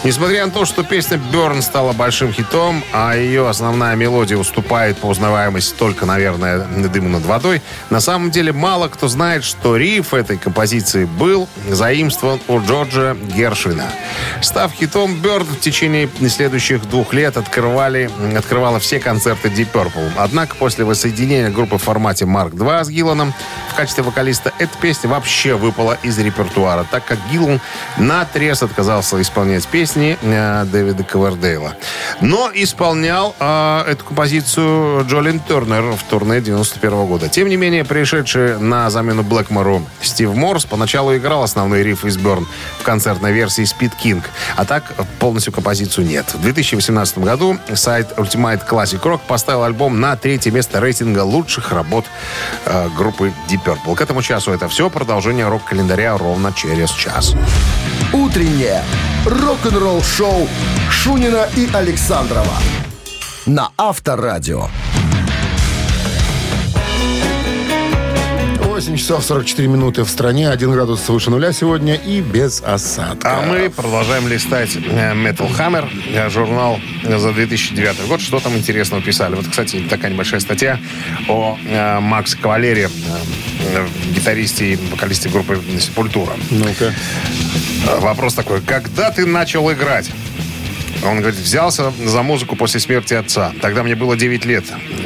Несмотря 0.05 0.47
на 0.47 0.53
то, 0.53 0.65
что 0.65 0.85
песня 0.85 1.21
«Burn» 1.33 1.61
стала 1.63 1.93
большим 1.93 2.33
хитом, 2.33 2.85
а 2.93 3.17
ее 3.17 3.49
основная 3.49 3.97
мелодия 3.97 4.37
уступает 4.37 4.99
по 4.99 5.07
узнаваемости 5.07 5.75
только, 5.77 6.07
наверное, 6.07 6.61
«Дыму 6.61 7.09
над 7.09 7.25
водой», 7.25 7.63
на 7.91 8.01
самом 8.01 8.31
деле 8.31 8.53
мало 8.53 8.89
кто 8.89 9.09
знает, 9.09 9.45
что 9.45 9.77
риф 9.77 10.15
этой 10.15 10.39
композиции 10.39 11.05
был 11.05 11.49
заимствован 11.69 12.41
у 12.49 12.61
Джорджа 12.61 13.17
Гершвина. 13.35 13.87
Став 14.41 14.73
хитом, 14.73 15.15
Bird 15.15 15.45
в 15.45 15.61
течение 15.61 16.09
следующих 16.29 16.89
двух 16.89 17.13
лет 17.13 17.37
открывали, 17.37 18.11
открывала 18.37 18.79
все 18.79 19.01
концерты 19.01 19.49
Deep 19.49 19.73
Purple. 19.73 20.13
Однако 20.17 20.55
после 20.57 20.85
воссоединения 20.85 21.51
группы 21.51 21.77
в 21.77 21.83
формате 21.83 22.25
Mark 22.25 22.53
II 22.53 22.85
с 22.85 22.89
Гилланом 22.89 23.35
в 23.73 23.75
качестве 23.75 24.05
вокалиста 24.05 24.53
эта 24.59 24.77
песня 24.79 25.11
вообще 25.11 25.55
выпала 25.55 25.99
из 26.03 26.19
репертуара, 26.19 26.87
так 26.91 27.05
как 27.05 27.19
Гиллан 27.31 27.61
на 27.97 28.18
на 28.19 28.53
отказался 28.63 29.21
исполнять 29.23 29.67
песни 29.69 30.19
э, 30.23 30.65
Дэвида 30.65 31.05
Ковердейла. 31.05 31.75
Но 32.21 32.51
исполнял 32.53 33.37
э, 33.39 33.85
эту 33.87 34.05
композицию 34.05 35.05
Джолин 35.09 35.39
Тернер 35.39 35.93
в 35.93 36.03
турне 36.05 36.41
91 36.41 37.07
года. 37.07 37.29
Тем 37.29 37.49
не 37.49 37.57
менее, 37.57 37.85
пришедший 37.85 38.59
на 38.59 38.91
замену 38.91 39.23
Блэкмору 39.23 39.87
Стив 40.01 40.35
Морс 40.35 40.65
поначалу 40.65 41.17
играл 41.17 41.45
основной 41.45 41.85
риф 41.85 42.05
из 42.05 42.17
Берн 42.17 42.47
в 42.81 42.83
концертной 42.83 43.33
версии 43.33 43.63
Speed 43.63 43.93
King, 44.03 44.23
а 44.57 44.65
так 44.65 44.93
полностью 45.21 45.53
композицию 45.53 46.07
нет. 46.07 46.35
В 46.35 46.43
2018 46.43 47.19
году 47.19 47.57
сайт 47.75 48.15
Ultimate 48.17 48.67
Classic 48.69 49.01
Rock 49.01 49.21
поставил 49.29 49.63
альбом 49.63 50.01
на 50.01 50.17
третье 50.17 50.51
место 50.51 50.81
рейтинга 50.81 51.21
лучших 51.21 51.71
работ 51.71 52.05
э, 52.65 52.89
группы 52.97 53.33
Deep 53.49 53.65
Purple. 53.65 53.95
К 53.95 54.01
этому 54.01 54.23
часу 54.23 54.51
это 54.51 54.69
все. 54.69 54.91
Продолжение 54.91 55.47
рок-календаря 55.47 56.17
ровно 56.19 56.53
через 56.53 56.91
час. 56.91 57.35
Утреннее 58.13 58.83
рок-н-ролл-шоу 59.27 60.49
Шунина 60.91 61.47
и 61.57 61.69
Александрова 61.75 62.55
на 63.45 63.71
Авторадио. 63.77 64.69
8 68.79 68.97
часов 68.97 69.25
44 69.25 69.69
минуты 69.69 70.05
в 70.05 70.09
стране, 70.09 70.49
1 70.49 70.71
градус 70.71 71.07
выше 71.09 71.31
нуля 71.31 71.53
сегодня 71.53 71.97
и 71.97 72.23
без 72.23 72.63
осадка. 72.63 73.39
А 73.39 73.43
мы 73.43 73.69
продолжаем 73.69 74.27
листать 74.29 74.77
э, 74.77 75.15
Metal 75.15 75.51
Hammer, 75.59 75.87
э, 76.15 76.31
журнал 76.31 76.79
за 77.03 77.33
2009 77.33 78.07
год. 78.07 78.21
Что 78.21 78.41
там 78.41 78.57
интересного 78.57 79.03
писали? 79.03 79.35
Вот, 79.35 79.49
кстати, 79.49 79.81
такая 79.91 80.13
небольшая 80.13 80.41
статья 80.41 80.79
о 81.29 81.59
э, 81.67 82.01
Макс 82.01 82.35
Кавалере, 82.37 82.89
гитаристе 84.15 84.73
и 84.73 84.77
вокалисте 84.77 85.29
группы 85.29 85.61
Сепультура. 85.81 86.33
Ну-ка. 86.51 86.95
Э, 87.87 87.99
Вопрос 88.01 88.35
такой. 88.35 88.61
Когда 88.61 89.11
ты 89.11 89.27
начал 89.27 89.71
играть? 89.73 90.11
Он 91.05 91.21
говорит, 91.21 91.39
взялся 91.39 91.93
за 92.05 92.23
музыку 92.23 92.57
после 92.57 92.81
смерти 92.81 93.15
отца. 93.15 93.53
Тогда 93.61 93.83
мне 93.83 93.95
было 93.95 94.17
9 94.17 94.45
лет. 94.45 94.65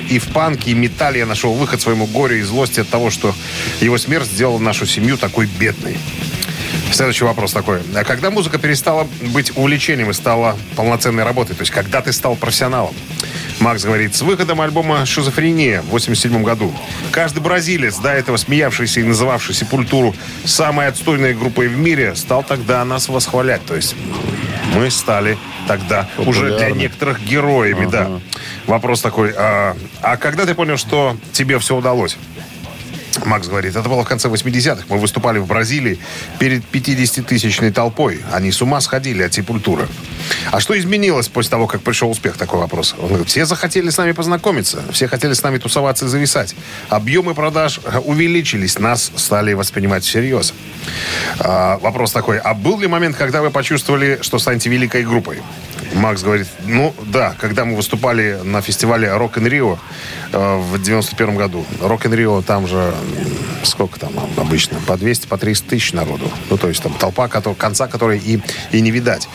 И 0.09 0.19
в 0.19 0.29
панке, 0.29 0.71
и 0.71 0.75
металле 0.75 1.21
я 1.21 1.27
нашел 1.27 1.53
выход 1.53 1.81
своему 1.81 2.07
горю 2.07 2.39
и 2.39 2.43
злости 2.43 2.81
от 2.81 2.89
того, 2.89 3.11
что 3.11 3.35
его 3.81 3.99
смерть 3.99 4.27
сделала 4.27 4.59
нашу 4.59 4.87
семью 4.87 5.19
такой 5.19 5.47
бедной. 5.47 5.99
Следующий 6.93 7.25
вопрос 7.25 7.53
такой. 7.53 7.81
А 7.95 8.05
когда 8.05 8.31
музыка 8.31 8.59
перестала 8.59 9.09
быть 9.33 9.57
увлечением 9.57 10.11
и 10.11 10.13
стала 10.13 10.57
полноценной 10.77 11.25
работой? 11.25 11.55
То 11.55 11.63
есть, 11.63 11.73
когда 11.73 12.01
ты 12.01 12.13
стал 12.13 12.37
профессионалом? 12.37 12.95
Макс 13.61 13.85
говорит, 13.85 14.15
с 14.15 14.23
выходом 14.23 14.61
альбома 14.61 15.07
«Шизофрения» 15.07 15.83
в 15.83 15.91
87 15.91 16.43
году. 16.43 16.75
Каждый 17.13 17.41
бразилец, 17.41 17.97
до 17.99 18.11
этого 18.11 18.37
смеявшийся 18.37 19.01
и 19.01 19.05
называвший 19.05 19.55
«Сепультуру» 19.55 20.15
самой 20.45 20.89
отстойной 20.89 21.35
группой 21.35 21.69
в 21.69 21.77
мире, 21.77 22.15
стал 22.17 22.43
тогда 22.43 22.85
нас 22.85 23.09
восхвалять. 23.09 23.65
То 23.65 23.77
есть, 23.77 23.95
мы 24.75 24.91
стали 24.91 25.39
тогда 25.69 26.09
уже 26.19 26.47
для 26.47 26.53
Популярны. 26.53 26.79
некоторых 26.79 27.23
героями, 27.23 27.87
да. 27.91 28.11
Вопрос 28.67 29.01
такой, 29.01 29.33
а, 29.37 29.77
а 30.01 30.17
когда 30.17 30.45
ты 30.45 30.55
понял, 30.55 30.77
что 30.77 31.17
тебе 31.33 31.59
все 31.59 31.77
удалось? 31.77 32.17
Макс 33.27 33.49
говорит, 33.49 33.77
это 33.77 33.89
было 33.89 34.05
в 34.05 34.09
конце 34.09 34.29
80-х. 34.29 34.85
Мы 34.89 34.99
выступали 34.99 35.39
в 35.39 35.47
Бразилии 35.47 35.99
перед 36.39 36.63
50-тысячной 36.73 37.73
толпой. 37.73 38.21
Они 38.33 38.53
с 38.53 38.63
ума 38.63 38.81
сходили 38.81 39.23
от 39.23 39.35
сепультуры. 39.35 39.89
А 40.51 40.61
что 40.61 40.79
изменилось 40.79 41.29
после 41.29 41.51
того, 41.51 41.67
как 41.67 41.83
пришел 41.83 42.11
успех? 42.11 42.37
Такой 42.37 42.61
вопрос. 42.61 42.95
Он 42.99 43.09
говорит, 43.09 43.29
все 43.29 43.45
захотели 43.45 43.91
с 43.91 43.99
нами 43.99 44.13
познакомиться. 44.13 44.83
Все 44.93 45.09
хотели 45.09 45.33
с 45.33 45.43
нами 45.43 45.59
тусоваться 45.59 46.07
и 46.07 46.09
зависать. 46.09 46.55
Объемы 46.89 47.35
продаж 47.35 47.81
э, 47.85 47.99
увеличились. 47.99 48.79
Нас 48.79 49.13
стали 49.17 49.53
воспринимать 49.53 50.05
всерьез. 50.05 50.55
А, 51.39 51.79
вопрос 51.79 52.13
такой. 52.13 52.39
А 52.39 52.55
был 52.55 52.81
ли 52.81 52.87
момент, 52.87 53.17
когда 53.17 53.43
вы 53.43 53.51
почувствовали, 53.51 54.19
что 54.23 54.39
станете 54.39 54.71
великой 54.71 55.05
группой? 55.05 55.43
Макс 55.95 56.23
говорит, 56.23 56.47
ну 56.65 56.95
да, 57.07 57.35
когда 57.39 57.65
мы 57.65 57.77
выступали 57.77 58.39
на 58.43 58.63
фестивале 58.63 59.13
Рок 59.15 59.39
ин 59.39 59.47
Рио 59.47 59.79
э, 60.33 60.57
в 60.57 60.81
91 60.83 61.37
году. 61.37 61.65
Рок 61.81 62.07
ин 62.07 62.15
Рио 62.15 62.43
там 62.43 62.67
же 62.67 62.95
сколько 63.65 63.99
там 64.01 64.13
обычно? 64.37 64.79
По 64.87 64.97
200, 64.97 65.27
по 65.27 65.37
300 65.39 65.69
тысяч 65.69 65.93
народу. 65.93 66.31
Ну, 66.51 66.57
то 66.57 66.69
есть 66.69 66.83
там 66.83 66.93
толпа, 66.95 67.27
котор- 67.29 67.55
конца 67.55 67.87
которой 67.89 68.19
и, 68.19 68.41
и 68.73 68.81
не 68.81 68.91
видать. 68.91 69.29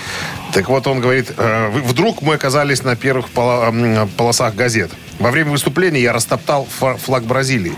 Так 0.54 0.70
вот, 0.70 0.88
он 0.88 1.00
говорит, 1.00 1.32
э, 1.38 1.70
вдруг 1.86 2.22
мы 2.22 2.34
оказались 2.34 2.84
на 2.84 2.96
первых 2.96 3.28
м, 3.36 4.08
полосах 4.18 4.56
газет. 4.56 4.92
Во 5.20 5.32
время 5.32 5.52
выступления 5.52 6.02
я 6.02 6.14
растоптал 6.14 6.66
флаг 6.66 7.24
Бразилии. 7.24 7.74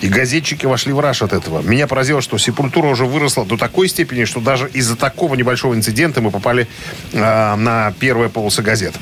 И 0.00 0.08
газетчики 0.08 0.66
вошли 0.66 0.92
в 0.92 1.00
раж 1.00 1.22
от 1.22 1.32
этого. 1.32 1.62
Меня 1.62 1.86
поразило, 1.86 2.20
что 2.20 2.36
сепультура 2.38 2.88
уже 2.88 3.04
выросла 3.04 3.44
до 3.44 3.56
такой 3.56 3.88
степени, 3.88 4.24
что 4.24 4.40
даже 4.40 4.68
из-за 4.68 4.96
такого 4.96 5.34
небольшого 5.34 5.74
инцидента 5.74 6.20
мы 6.20 6.30
попали 6.30 6.66
э, 7.12 7.54
на 7.54 7.92
первые 7.98 8.28
полосы 8.28 8.62
газет. 8.62 8.94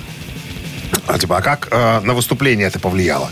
А, 1.08 1.18
типа, 1.18 1.38
а 1.38 1.42
как 1.42 1.68
э, 1.70 2.00
на 2.00 2.12
выступление 2.12 2.66
это 2.66 2.78
повлияло? 2.78 3.30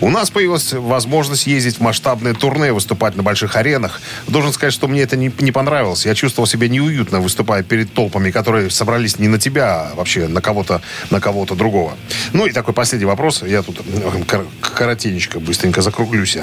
У 0.00 0.08
нас 0.08 0.30
появилась 0.30 0.72
возможность 0.72 1.48
ездить 1.48 1.78
в 1.78 1.80
масштабные 1.80 2.32
турне, 2.32 2.72
выступать 2.72 3.16
на 3.16 3.24
больших 3.24 3.56
аренах. 3.56 4.00
Должен 4.28 4.52
сказать, 4.52 4.72
что 4.72 4.86
мне 4.86 5.02
это 5.02 5.16
не, 5.16 5.32
не 5.40 5.50
понравилось. 5.50 6.06
Я 6.06 6.14
чувствовал 6.14 6.46
себя 6.46 6.68
неуютно, 6.68 7.18
выступая 7.20 7.64
перед 7.64 7.92
толпами, 7.92 8.30
которые 8.30 8.70
собрались 8.70 9.18
не 9.18 9.26
на 9.26 9.38
тебя, 9.40 9.90
а 9.90 9.94
вообще 9.96 10.28
на 10.28 10.40
кого-то, 10.40 10.80
на 11.10 11.20
кого-то 11.20 11.56
другого. 11.56 11.94
Ну 12.32 12.46
и 12.46 12.52
такой 12.52 12.72
последний 12.72 13.06
вопрос. 13.06 13.42
Я 13.42 13.62
тут 13.62 13.80
э, 13.84 14.22
кор- 14.24 14.46
коротенечко, 14.60 15.40
быстренько 15.40 15.82
закруглюсь. 15.82 16.38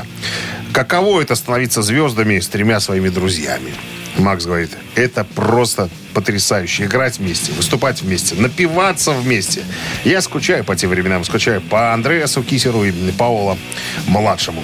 Каково 0.73 1.21
это 1.21 1.35
становиться 1.35 1.83
звездами 1.83 2.39
с 2.39 2.49
тремя 2.49 2.81
своими 2.81 3.07
друзьями? 3.07 3.73
Макс 4.17 4.45
говорит, 4.45 4.71
это 4.95 5.23
просто 5.23 5.89
потрясающе. 6.13 6.85
Играть 6.85 7.19
вместе, 7.19 7.51
выступать 7.53 8.01
вместе, 8.01 8.35
напиваться 8.35 9.11
вместе. 9.11 9.63
Я 10.03 10.21
скучаю 10.21 10.63
по 10.63 10.75
тем 10.75 10.89
временам, 10.89 11.23
скучаю 11.23 11.61
по 11.61 11.93
Андреасу 11.93 12.43
Кисеру 12.43 12.85
и 12.85 12.91
Паоло 13.11 13.57
младшему. 14.07 14.63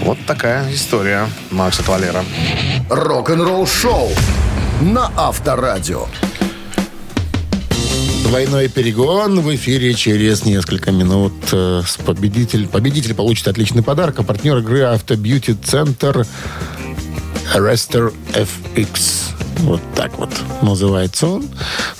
Вот 0.00 0.18
такая 0.26 0.72
история 0.72 1.28
Макса 1.50 1.82
Кавалера. 1.82 2.24
Рок-н-ролл-шоу 2.90 4.10
на 4.80 5.12
Авторадио. 5.16 6.06
Двойной 8.24 8.68
перегон 8.68 9.40
в 9.40 9.54
эфире 9.54 9.92
через 9.92 10.44
несколько 10.46 10.90
минут. 10.90 11.34
Э, 11.52 11.82
с 11.86 11.98
Победитель, 11.98 12.66
победитель 12.66 13.14
получит 13.14 13.46
отличный 13.46 13.82
подарок. 13.82 14.20
А 14.20 14.22
партнер 14.22 14.56
игры 14.56 14.80
Автобьюти 14.84 15.54
Arrester 17.54 18.12
FX. 18.32 19.32
Вот 19.58 19.80
так 19.94 20.18
вот 20.18 20.30
называется 20.62 21.26
он. 21.26 21.48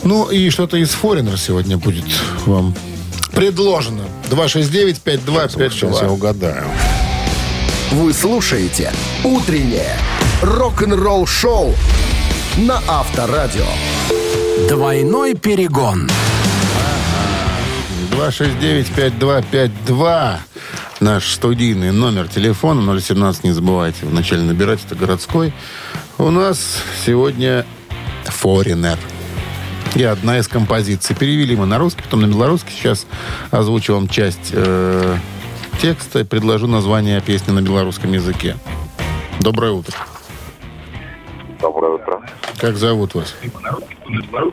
Ну 0.03 0.31
и 0.31 0.51
что-то 0.51 0.77
из 0.77 0.91
Foreigner 0.91 1.37
сегодня 1.37 1.79
будет 1.79 2.05
вам 2.47 2.75
предложено. 3.33 4.03
269-5252. 4.31 5.71
Сейчас 5.71 6.03
я 6.03 6.11
угадаю. 6.11 6.65
Вы 7.93 8.12
слушаете 8.15 8.91
«Утреннее 9.23 9.97
рок-н-ролл-шоу» 10.41 11.75
на 12.57 12.81
Авторадио. 12.88 13.67
Двойной 14.69 15.35
перегон. 15.35 16.09
269-5252. 18.12 20.37
Наш 21.03 21.33
студийный 21.33 21.91
номер 21.91 22.29
телефона 22.29 23.01
017, 23.01 23.43
не 23.43 23.51
забывайте 23.51 24.07
вначале 24.07 24.43
набирать, 24.43 24.85
это 24.87 24.95
городской. 24.95 25.53
У 26.17 26.31
нас 26.31 26.81
сегодня 27.05 27.67
Foreigner. 28.25 28.97
И 29.97 30.05
одна 30.05 30.38
из 30.38 30.47
композиций. 30.47 31.17
Перевели 31.17 31.57
мы 31.57 31.67
на 31.67 31.79
русский, 31.79 32.05
потом 32.05 32.21
на 32.21 32.27
белорусский. 32.29 32.71
Сейчас 32.71 33.09
озвучу 33.51 33.95
вам 33.95 34.07
часть 34.07 34.53
э, 34.53 35.17
текста 35.81 36.21
и 36.21 36.25
предложу 36.25 36.69
название 36.69 37.21
песни 37.21 37.51
на 37.51 37.62
белорусском 37.62 38.12
языке. 38.12 38.55
Доброе 39.41 39.73
утро. 39.73 39.97
Доброе 41.61 41.95
утро. 41.95 42.23
Как 42.59 42.77
зовут 42.77 43.17
вас? 43.17 43.35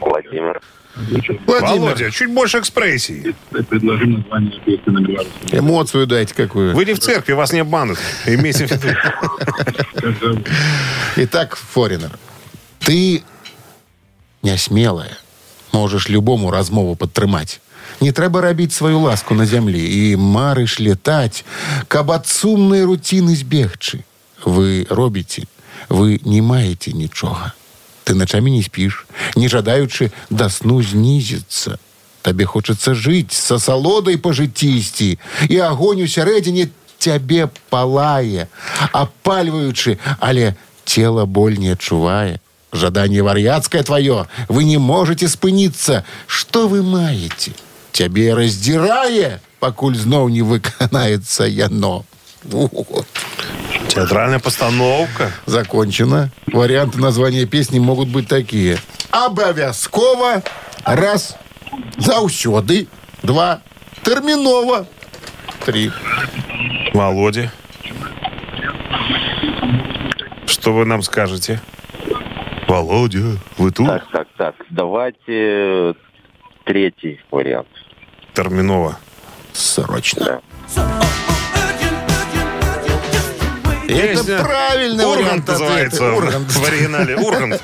Владимир. 0.02 0.60
Володя, 1.47 2.11
чуть 2.11 2.31
больше 2.31 2.61
экспрессии. 2.61 3.35
Эмоцию 5.53 6.07
дайте 6.07 6.35
какую. 6.35 6.75
Вы 6.75 6.85
не 6.85 6.95
в 6.95 7.01
церкви, 7.01 7.33
вас 7.33 7.53
не 7.53 7.61
обманут. 7.61 7.99
Имейте 8.27 8.67
в 8.67 8.71
виду. 8.71 10.45
Итак, 11.17 11.57
Форинер, 11.57 12.17
ты 12.79 13.23
нясмелая. 14.43 15.19
Можеш 15.73 16.09
любому 16.09 16.51
размову 16.53 16.95
падтрымаць. 16.95 17.61
Не 18.01 18.13
трэба 18.13 18.41
рабіць 18.41 18.73
сваю 18.73 19.01
ласку 19.01 19.35
на 19.35 19.47
зямлі 19.47 19.83
і 19.83 20.17
марыш 20.17 20.79
летаць, 20.79 21.45
каб 21.89 22.11
ад 22.11 22.27
сумнай 22.27 22.85
руціны 22.85 23.35
збегчы. 23.35 24.05
Вы 24.45 24.87
робіце, 24.91 25.45
вы 25.89 26.21
не 26.25 26.43
маеце 26.43 26.93
нічога. 26.93 27.55
Ты 28.09 28.15
начамі 28.15 28.51
не 28.53 28.63
спіш, 28.63 29.07
не 29.37 29.49
жадаючы 29.49 30.13
да 30.31 30.49
сну 30.49 30.83
знізіцца. 30.83 31.79
Табе 32.23 32.45
хочацца 32.45 32.95
жыць, 32.95 33.33
са 33.33 33.59
салодай 33.59 34.17
па 34.17 34.33
жыцці 34.33 34.69
ісці, 34.77 35.19
і 35.49 35.57
агонь 35.61 36.05
у 36.05 36.09
сярэдзіне 36.09 36.69
цябе 36.99 37.49
палае, 37.69 38.49
апальваючы, 38.93 39.99
але 40.21 40.57
цела 40.85 41.25
боль 41.25 41.57
не 41.61 41.73
адчувае. 41.73 42.41
Жадание 42.73 43.23
вар'яцкое 43.23 43.83
твое. 43.83 44.27
Вы 44.49 44.65
не 44.65 44.79
можете 44.79 45.29
спыниться. 45.29 46.05
Что 46.27 46.67
вы 46.67 46.83
маете? 46.83 47.53
Тебе 47.93 48.35
раздирае, 48.35 49.41
покуль 49.61 49.97
знов 49.97 50.31
не 50.31 50.43
выканается 50.43 51.45
яно. 51.45 52.05
Вот. 52.43 53.07
Театральная 54.00 54.40
постановка. 54.40 55.30
Закончено. 55.46 56.30
Варианты 56.54 57.00
названия 57.00 57.46
песни 57.46 57.80
могут 57.80 58.08
быть 58.08 58.30
такие. 58.30 58.78
Обовязково. 59.12 60.42
Раз. 60.86 61.36
Заусёды. 61.98 62.88
Два. 63.24 63.60
Терминова. 64.04 64.88
Три. 65.66 65.92
Володя. 66.94 67.52
Что 70.46 70.72
вы 70.72 70.86
нам 70.86 71.04
скажете? 71.04 71.60
Володя, 72.70 73.38
вы 73.58 73.72
тут? 73.72 73.86
Так, 73.86 74.08
так, 74.14 74.28
так. 74.38 74.56
Давайте 74.70 75.94
третий 76.64 77.20
вариант. 77.32 77.68
Терминова. 78.34 78.98
Срочно. 79.52 80.42
Да. 80.74 81.00
Песня 83.90 84.36
Это 84.36 84.44
правильный 84.44 85.06
Ургант 85.06 85.26
вариант 85.26 85.50
ответа. 85.50 85.64
называется 85.64 86.04
Ургант. 86.14 86.52
в 86.52 86.64
оригинале. 86.64 87.16
Ургант. 87.18 87.62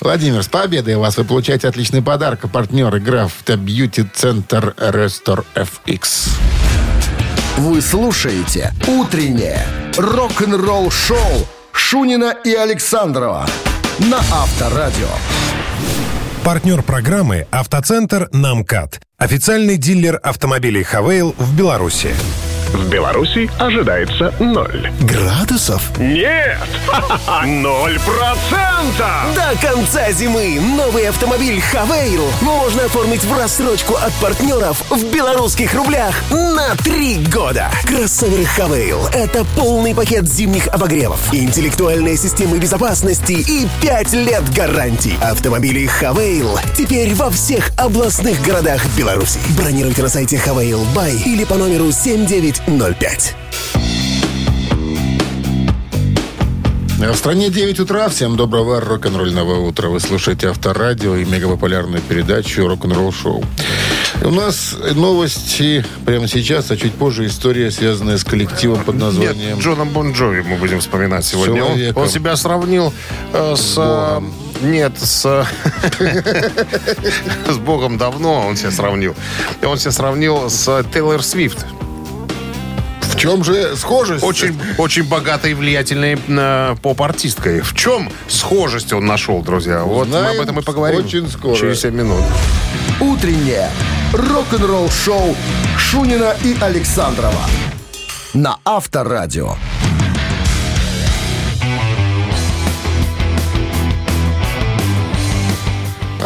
Владимир, 0.00 0.42
с 0.42 0.48
победой 0.48 0.96
вас 0.96 1.16
вы 1.16 1.24
получаете 1.24 1.68
отличный 1.68 2.02
подарок. 2.02 2.40
Партнер 2.52 2.96
игра 2.98 3.24
Автобьюти-центр 3.24 4.74
Рестор 4.78 5.44
FX. 5.54 6.28
Вы 7.56 7.80
слушаете 7.80 8.72
«Утреннее 8.86 9.64
рок-н-ролл-шоу» 9.96 11.46
Шунина 11.72 12.34
и 12.44 12.52
Александрова 12.52 13.46
на 14.00 14.18
Авторадио. 14.18 15.08
Партнер 16.44 16.82
программы 16.82 17.46
«Автоцентр 17.50 18.28
Намкат». 18.32 19.00
Официальный 19.16 19.76
дилер 19.78 20.20
автомобилей 20.22 20.82
«Хавейл» 20.82 21.34
в 21.38 21.56
Беларуси. 21.56 22.14
В 22.74 22.88
Беларуси 22.88 23.48
ожидается 23.60 24.34
ноль 24.40 24.90
Градусов? 25.02 25.96
Нет! 25.96 26.58
Ноль 27.46 28.00
процента! 28.00 29.26
До 29.36 29.56
конца 29.64 30.10
зимы 30.10 30.58
новый 30.76 31.08
автомобиль 31.08 31.60
«Haval» 31.60 32.24
можно 32.40 32.86
оформить 32.86 33.22
в 33.22 33.38
рассрочку 33.38 33.94
от 33.94 34.12
партнеров 34.14 34.82
в 34.90 35.04
белорусских 35.04 35.72
рублях 35.74 36.16
на 36.32 36.74
три 36.82 37.24
года. 37.32 37.70
Кроссоверы 37.84 38.44
«Haval»— 38.44 39.06
это 39.12 39.44
полный 39.56 39.94
пакет 39.94 40.26
зимних 40.26 40.66
обогревов, 40.66 41.20
интеллектуальные 41.32 42.16
системы 42.16 42.58
безопасности 42.58 43.34
и 43.34 43.68
5 43.82 44.12
лет 44.14 44.52
гарантий. 44.52 45.16
Автомобили 45.22 45.86
«Haval» 45.86 46.58
теперь 46.76 47.14
во 47.14 47.30
всех 47.30 47.70
областных 47.78 48.42
городах 48.42 48.84
Беларуси. 48.96 49.38
Бронируйте 49.56 50.02
на 50.02 50.08
сайте 50.08 50.38
«Haval 50.38 50.84
Бай» 50.92 51.14
или 51.24 51.44
по 51.44 51.54
номеру 51.54 51.92
79 51.92 52.63
05. 52.66 53.34
В 56.98 57.14
стране 57.16 57.50
9 57.50 57.80
утра. 57.80 58.08
Всем 58.08 58.36
доброго 58.36 58.80
рок-н-ролльного 58.80 59.60
утра. 59.60 59.88
Вы 59.88 60.00
слушаете 60.00 60.48
Авторадио 60.48 61.16
и 61.16 61.24
мегапопулярную 61.24 62.00
передачу 62.00 62.66
«Рок-н-ролл 62.66 63.12
шоу». 63.12 63.44
У 64.22 64.30
нас 64.30 64.74
новости 64.94 65.84
прямо 66.06 66.26
сейчас, 66.28 66.70
а 66.70 66.76
чуть 66.76 66.94
позже 66.94 67.26
история, 67.26 67.70
связанная 67.70 68.16
с 68.16 68.24
коллективом 68.24 68.82
под 68.84 68.94
названием... 68.96 69.56
Нет, 69.56 69.58
Джоном 69.58 69.90
Бон 69.90 70.12
Джови 70.12 70.40
мы 70.40 70.56
будем 70.56 70.80
вспоминать 70.80 71.26
сегодня. 71.26 71.64
Он, 71.64 72.02
он 72.02 72.08
себя 72.08 72.36
сравнил 72.36 72.94
э, 73.32 73.54
с... 73.56 73.74
Э, 73.76 74.20
Богом. 74.20 74.32
Нет, 74.62 74.92
с... 74.98 75.46
с 77.48 77.56
Богом 77.58 77.98
давно 77.98 78.46
он 78.46 78.56
себя 78.56 78.70
сравнил. 78.70 79.14
Он 79.62 79.76
себя 79.76 79.90
сравнил 79.90 80.48
с 80.48 80.84
Тейлор 80.92 81.22
Свифт. 81.22 81.66
В 83.24 83.26
чем 83.26 83.42
же 83.42 83.74
схожесть? 83.74 84.22
Очень, 84.22 84.54
очень 84.76 85.04
богатой 85.04 85.52
и 85.52 85.54
влиятельной 85.54 86.18
э, 86.28 86.76
поп-артисткой. 86.82 87.62
В 87.62 87.74
чем 87.74 88.12
схожесть 88.28 88.92
он 88.92 89.06
нашел, 89.06 89.40
друзья? 89.40 89.82
Вот 89.82 90.08
мы 90.08 90.18
Узнаем 90.18 90.36
об 90.40 90.42
этом 90.44 90.58
и 90.58 90.62
поговорим. 90.62 90.98
очень 91.02 91.30
скоро. 91.30 91.56
Через 91.56 91.80
7 91.80 91.94
минут. 91.94 92.22
«Утреннее 93.00 93.70
рок-н-ролл-шоу» 94.12 95.34
Шунина 95.78 96.36
и 96.44 96.54
Александрова 96.60 97.40
на 98.34 98.58
Авторадио. 98.62 99.56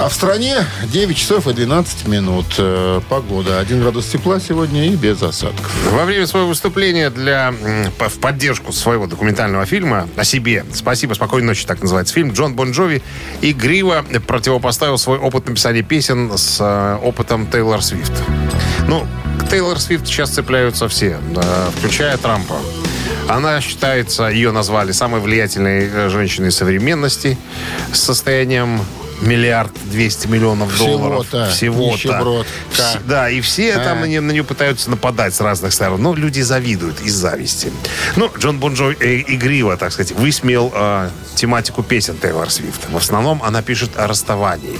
А 0.00 0.08
в 0.08 0.14
стране 0.14 0.64
9 0.84 1.16
часов 1.16 1.48
и 1.48 1.52
12 1.52 2.06
минут. 2.06 2.46
Э, 2.58 3.00
Погода. 3.08 3.58
1 3.58 3.80
градус 3.80 4.06
тепла 4.06 4.38
сегодня 4.38 4.86
и 4.86 4.94
без 4.94 5.20
осадков. 5.20 5.74
Во 5.90 6.04
время 6.04 6.28
своего 6.28 6.46
выступления 6.46 7.10
для, 7.10 7.52
в 7.98 8.18
поддержку 8.20 8.70
своего 8.70 9.08
документального 9.08 9.66
фильма 9.66 10.08
о 10.16 10.22
себе 10.22 10.64
«Спасибо, 10.72 11.14
спокойной 11.14 11.48
ночи», 11.48 11.66
так 11.66 11.82
называется 11.82 12.14
фильм, 12.14 12.30
Джон 12.30 12.54
Бон 12.54 12.70
Джови 12.70 13.02
игриво 13.42 14.04
противопоставил 14.24 14.98
свой 14.98 15.18
опыт 15.18 15.48
написания 15.48 15.82
песен 15.82 16.30
с 16.38 16.58
э, 16.60 16.98
опытом 17.04 17.48
Тейлор 17.48 17.82
Свифт. 17.82 18.12
Ну, 18.86 19.04
к 19.40 19.48
Тейлор 19.48 19.80
Свифт 19.80 20.06
сейчас 20.06 20.30
цепляются 20.30 20.86
все, 20.88 21.18
включая 21.76 22.16
Трампа. 22.18 22.54
Она 23.28 23.60
считается, 23.60 24.28
ее 24.28 24.52
назвали 24.52 24.92
самой 24.92 25.20
влиятельной 25.20 25.90
э, 25.92 26.08
женщиной 26.08 26.52
современности 26.52 27.36
с 27.92 27.98
состоянием 27.98 28.80
миллиард 29.20 29.70
двести 29.90 30.26
миллионов 30.26 30.76
долларов. 30.78 31.26
Всего-то, 31.26 31.50
Всего-то. 31.50 32.46
Вс- 32.72 33.00
Да, 33.06 33.28
и 33.30 33.40
все 33.40 33.74
А. 33.74 33.84
там 33.84 34.00
на 34.00 34.04
нее, 34.04 34.20
на 34.20 34.32
нее 34.32 34.44
пытаются 34.44 34.90
нападать 34.90 35.34
с 35.34 35.40
разных 35.40 35.72
сторон. 35.72 36.02
Но 36.02 36.14
люди 36.14 36.40
завидуют 36.40 37.00
из 37.00 37.14
зависти. 37.14 37.72
Ну, 38.16 38.30
Джон 38.38 38.58
Бон 38.58 38.74
Джови 38.74 38.96
э, 39.00 39.24
игриво, 39.26 39.76
так 39.76 39.92
сказать, 39.92 40.12
высмеял 40.12 40.70
э, 40.74 41.10
тематику 41.34 41.82
песен 41.82 42.16
Тейлор 42.16 42.50
Свифт. 42.50 42.88
В 42.90 42.96
основном 42.96 43.42
она 43.42 43.62
пишет 43.62 43.90
о 43.96 44.06
расставании. 44.06 44.78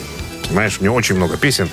Понимаешь, 0.48 0.77
у 0.79 0.83
нее 0.83 0.92
очень 0.92 1.16
много 1.16 1.37
песен. 1.37 1.68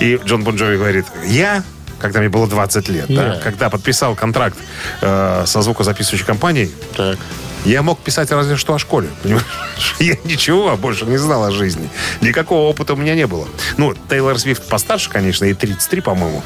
И 0.00 0.18
Джон 0.24 0.44
Бон 0.44 0.56
Джови 0.56 0.76
говорит, 0.76 1.06
я 1.26 1.62
когда 2.00 2.20
мне 2.20 2.28
было 2.28 2.46
20 2.46 2.88
лет, 2.90 3.06
да, 3.08 3.34
Да. 3.36 3.40
когда 3.42 3.70
подписал 3.70 4.14
контракт 4.14 4.58
э, 5.00 5.44
со 5.46 5.62
звукозаписывающей 5.62 6.26
компанией, 6.26 6.70
Так. 6.94 7.18
Я 7.64 7.82
мог 7.82 7.98
писать 8.00 8.30
разве 8.30 8.56
что 8.56 8.74
о 8.74 8.78
школе. 8.78 9.08
Понимаешь? 9.22 9.46
Я 9.98 10.16
ничего 10.24 10.76
больше 10.76 11.06
не 11.06 11.16
знал 11.16 11.44
о 11.44 11.50
жизни. 11.50 11.88
Никакого 12.20 12.68
опыта 12.68 12.94
у 12.94 12.96
меня 12.96 13.14
не 13.14 13.26
было. 13.26 13.48
Ну, 13.76 13.94
Тейлор 14.08 14.38
Свифт 14.38 14.68
постарше, 14.68 15.10
конечно, 15.10 15.44
и 15.44 15.54
33, 15.54 16.00
по-моему. 16.00 16.42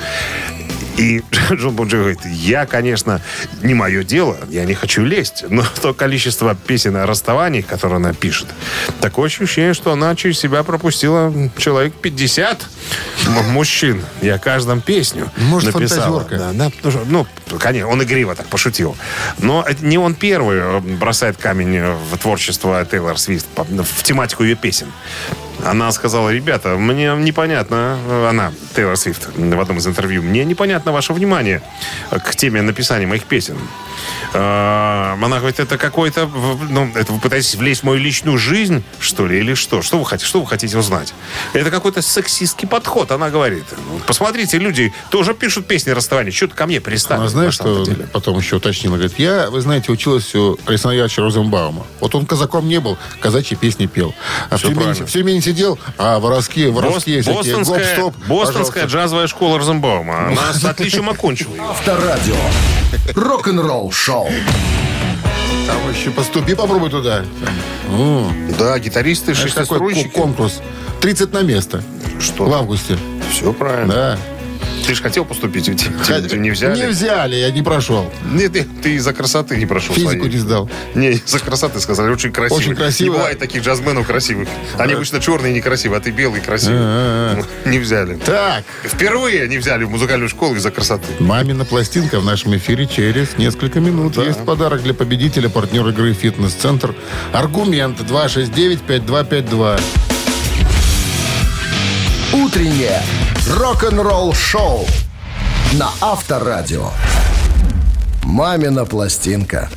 И 0.99 1.23
Джон 1.53 1.75
Бон 1.75 1.89
Джови 1.89 2.15
говорит, 2.15 2.21
я, 2.27 2.67
конечно, 2.67 3.21
не 3.63 3.73
мое 3.75 4.03
дело, 4.03 4.37
я 4.51 4.65
не 4.65 4.75
хочу 4.75 5.05
лезть, 5.05 5.45
но 5.49 5.65
то 5.83 5.95
количество 5.95 6.55
песен 6.55 6.97
о 6.97 7.07
расставании, 7.07 7.61
которые 7.63 7.97
она 7.97 8.13
пишет, 8.13 8.49
такое 9.01 9.27
ощущение, 9.27 9.75
что 9.75 9.93
она 9.93 10.15
через 10.17 10.39
себя 10.39 10.63
пропустила 10.65 11.33
человек 11.57 11.95
50 11.95 12.67
м- 13.27 13.45
мужчин. 13.51 14.03
Я 14.23 14.39
каждом 14.39 14.81
песню 14.81 15.31
Может, 15.37 15.73
написала. 15.75 16.21
Да, 16.55 16.71
да, 16.83 16.91
ну, 17.07 17.27
конечно, 17.59 17.89
он 17.89 18.03
игриво 18.03 18.35
так 18.35 18.47
пошутил. 18.47 18.97
Но 19.39 19.65
это 19.67 19.85
не 19.85 19.99
он 19.99 20.15
первый 20.15 20.59
э, 20.59 20.81
бросает 20.81 21.37
камень 21.37 21.81
в 22.11 22.19
творчество 22.19 22.85
Тейлор 22.85 23.19
Свифт, 23.19 23.47
по- 23.47 23.65
в 23.65 24.03
тематику 24.03 24.43
ее 24.43 24.57
песен. 24.57 24.89
Она 25.65 25.91
сказала, 25.93 26.31
ребята, 26.31 26.77
мне 26.77 27.15
непонятно, 27.17 27.99
она, 28.29 28.53
Тейлор 28.75 28.97
Свифт, 28.97 29.29
в 29.37 29.61
одном 29.61 29.79
из 29.79 29.87
интервью, 29.87 30.23
мне 30.23 30.45
непонятно 30.45 30.93
ваше 30.93 31.13
внимание 31.13 31.63
к 32.11 32.35
теме 32.37 32.63
написания 32.63 33.07
моих 33.07 33.25
песен. 33.25 33.59
Э, 34.35 35.15
Она 35.23 35.39
говорит, 35.39 35.61
это 35.61 35.79
какой-то, 35.79 36.27
в- 36.27 36.71
ну, 36.71 36.91
это 36.95 37.13
вы 37.13 37.19
пытаетесь 37.21 37.55
влезть 37.55 37.83
в 37.83 37.85
мою 37.85 37.99
личную 37.99 38.39
жизнь, 38.39 38.83
что 39.01 39.27
ли, 39.27 39.39
или 39.39 39.55
что? 39.55 39.83
Что 39.83 39.99
вы 39.99 40.07
хотите, 40.07 40.27
что 40.29 40.41
вы 40.41 40.47
хотите 40.47 40.77
узнать? 40.79 41.13
Это 41.53 41.71
какой-то 41.71 42.03
сексистский 42.03 42.67
подход, 42.69 43.11
она 43.11 43.31
говорит. 43.31 43.65
Ну, 43.77 44.01
Посмотрите, 44.07 44.59
люди 44.59 44.93
тоже 45.11 45.35
пишут 45.35 45.67
песни 45.67 45.91
расставания, 45.91 46.31
что-то 46.33 46.55
ко 46.55 46.67
мне 46.67 46.81
перестали. 46.81 47.19
Она 47.21 47.29
знаешь, 47.29 47.55
что 47.55 47.85
деле. 47.85 48.07
потом 48.13 48.39
еще 48.39 48.57
уточнила? 48.57 48.95
Говорит, 48.95 49.19
я, 49.19 49.51
вы 49.51 49.61
знаете, 49.61 49.93
училась 49.93 50.35
у 50.35 50.59
Александра 50.67 50.97
Яковлевича 50.97 51.23
Розенбаума. 51.23 51.87
Вот 52.01 52.15
он 52.15 52.25
казаком 52.27 52.69
не 52.69 52.81
был, 52.81 52.97
казачьи 53.21 53.57
песни 53.57 53.87
пел. 53.87 54.15
А 54.51 54.57
в 54.57 54.59
Всё 54.59 54.69
тюрьме, 54.69 54.85
правильно. 54.85 55.07
в 55.07 55.11
тюрьме 55.11 55.33
не 55.35 55.41
сидел, 55.41 55.79
а 55.99 56.19
воровские, 56.19 56.71
воровские 56.71 57.19
Бос- 57.19 57.23
всякие, 57.23 57.57
Бостонская, 57.57 57.97
гоп-стоп. 57.97 58.17
бостонская 58.29 58.65
пожалуйста. 58.85 58.97
джазовая 58.99 59.27
школа 59.27 59.59
Розенбаума. 59.59 60.29
Она 60.29 60.53
с 60.53 60.65
отличием 60.65 61.09
окончила 61.11 61.55
ее. 61.55 61.63
Авторадио. 61.63 62.37
Рок-н-ролл 63.15 63.88
шоу. 63.93 64.29
Там 65.67 65.77
еще 65.93 66.11
поступи, 66.11 66.55
попробуй 66.55 66.91
туда. 66.91 67.25
М, 67.91 68.55
Да, 68.59 68.79
гитаристы, 68.79 69.35
шестиструнщики. 69.35 70.09
ку- 70.09 70.21
конкурс. 70.23 70.61
30 71.01 71.33
на 71.33 71.43
место. 71.43 71.83
Что? 72.21 72.47
В 72.47 72.53
августе. 72.55 72.97
Все 73.33 73.53
правильно. 73.53 73.93
Да. 73.93 74.19
Ты 74.89 74.95
же 74.95 75.03
хотел 75.03 75.27
поступить, 75.27 75.69
ведь 75.69 75.83
тебя 75.83 76.39
не 76.39 76.51
взяли. 76.51 76.81
Не 76.81 76.87
взяли, 76.87 77.37
я 77.37 77.51
не 77.51 77.61
прошел. 77.61 78.11
Нет, 78.33 78.55
ты, 78.55 78.67
ты 78.83 78.95
из-за 78.95 79.13
красоты 79.13 79.59
не 79.59 79.67
прошел. 79.67 79.95
Физику 79.95 80.13
своей. 80.13 80.33
не 80.33 80.39
сдал. 80.39 80.71
Не, 80.95 81.11
из-за 81.11 81.41
красоты 81.41 81.79
сказали, 81.81 82.11
очень 82.11 82.33
красивый. 82.33 82.59
Очень 82.65 82.75
красиво. 82.75 83.13
Не 83.13 83.19
бывает 83.19 83.39
таких 83.39 83.63
джазменов 83.63 84.07
красивых. 84.07 84.49
Они 84.79 84.95
обычно 84.95 85.21
черные 85.21 85.53
и 85.53 85.57
некрасивые, 85.57 85.99
а 85.99 86.01
ты 86.01 86.11
белый 86.11 86.41
красивый. 86.41 86.79
А-а-а. 86.79 87.37
Ну, 87.37 87.71
Не 87.71 87.79
взяли. 87.81 88.15
Так, 88.25 88.65
Впервые 88.83 89.47
не 89.47 89.59
взяли 89.59 89.85
в 89.85 89.91
музыкальную 89.91 90.31
школу 90.31 90.55
из-за 90.55 90.71
красоты. 90.71 91.05
мамина 91.19 91.67
пластинка 91.67 92.19
в 92.19 92.25
нашем 92.25 92.57
эфире 92.57 92.87
через 92.87 93.37
несколько 93.37 93.81
минут. 93.81 94.17
Есть 94.17 94.43
подарок 94.47 94.83
для 94.83 94.95
победителя, 94.95 95.51
партнер 95.51 95.87
игры 95.89 96.15
«Фитнес-центр». 96.15 96.95
Аргумент 97.35 98.01
269-5252. 98.01 99.81
Утреннее 102.33 103.03
рок-н-ролл-шоу 103.47 104.87
на 105.75 105.91
Авторадио. 106.01 106.91
«Мамина 108.25 108.85
пластинка». 108.85 109.69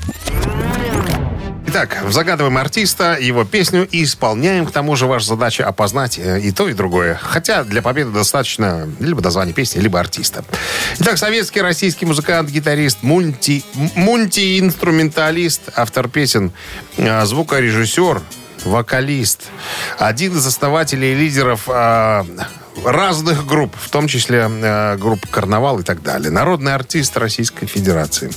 Итак, 1.68 2.04
загадываем 2.10 2.58
артиста, 2.58 3.18
его 3.18 3.46
песню 3.46 3.88
и 3.90 4.04
исполняем. 4.04 4.66
К 4.66 4.72
тому 4.72 4.98
же 4.98 5.06
ваша 5.06 5.28
задача 5.28 5.66
опознать 5.66 6.20
э, 6.20 6.42
и 6.42 6.52
то, 6.52 6.68
и 6.68 6.74
другое. 6.74 7.18
Хотя 7.22 7.64
для 7.64 7.82
победы 7.82 8.12
достаточно 8.12 8.90
либо 9.00 9.22
названия 9.22 9.54
песни, 9.54 9.80
либо 9.80 9.98
артиста. 9.98 10.44
Итак, 11.00 11.18
советский, 11.18 11.62
российский 11.62 12.06
музыкант, 12.06 12.50
гитарист, 12.50 13.04
мульти, 13.04 13.64
мультиинструменталист, 13.96 15.70
автор 15.74 16.10
песен, 16.10 16.52
э, 16.98 17.26
звукорежиссер, 17.26 18.22
вокалист. 18.66 19.44
Один 19.98 20.38
из 20.38 20.46
основателей 20.46 21.14
и 21.14 21.16
лидеров 21.16 21.70
э, 21.70 22.24
разных 22.86 23.46
групп, 23.46 23.76
в 23.80 23.90
том 23.90 24.08
числе 24.08 24.50
э, 24.50 24.98
групп 24.98 25.26
«Карнавал» 25.30 25.80
и 25.80 25.84
так 25.84 26.02
далее. 26.02 26.32
Народный 26.32 26.74
артист 26.74 27.18
Российской 27.18 27.66
Федерации. 27.66 28.32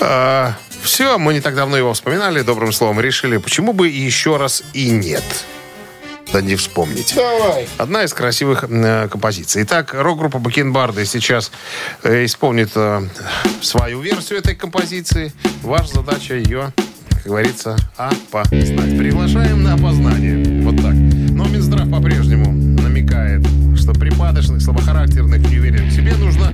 Э, 0.00 0.52
все, 0.82 1.18
мы 1.18 1.34
не 1.34 1.40
так 1.40 1.54
давно 1.54 1.76
его 1.76 1.92
вспоминали, 1.92 2.42
добрым 2.42 2.72
словом 2.72 3.00
решили, 3.00 3.36
почему 3.36 3.72
бы 3.72 3.88
еще 3.88 4.36
раз 4.36 4.62
и 4.72 4.90
нет. 4.90 5.24
Да 6.32 6.40
не 6.40 6.56
вспомнить. 6.56 7.12
Давай. 7.14 7.68
Одна 7.76 8.04
из 8.04 8.14
красивых 8.14 8.64
э, 8.68 9.08
композиций. 9.08 9.64
Итак, 9.64 9.92
рок-группа 9.92 10.38
Бакенбарды 10.38 11.04
сейчас 11.04 11.52
э, 12.02 12.24
исполнит 12.24 12.70
э, 12.74 13.02
свою 13.60 14.00
версию 14.00 14.38
этой 14.38 14.54
композиции. 14.54 15.32
Ваша 15.62 15.96
задача 15.96 16.34
ее, 16.34 16.72
как 17.10 17.24
говорится, 17.24 17.76
опознать. 17.96 18.98
Приглашаем 18.98 19.62
на 19.62 19.74
опознание. 19.74 20.62
Вот 20.62 20.76
так. 20.76 20.94
Но 20.94 21.46
Минздрав 21.48 21.90
по-прежнему 21.90 22.50
намекает, 22.80 23.42
что 23.82 23.92
припадочных, 23.94 24.62
слабохарактерных, 24.62 25.40
неуверенных 25.50 25.92
в 25.92 25.96
себе 25.96 26.14
нужно 26.14 26.52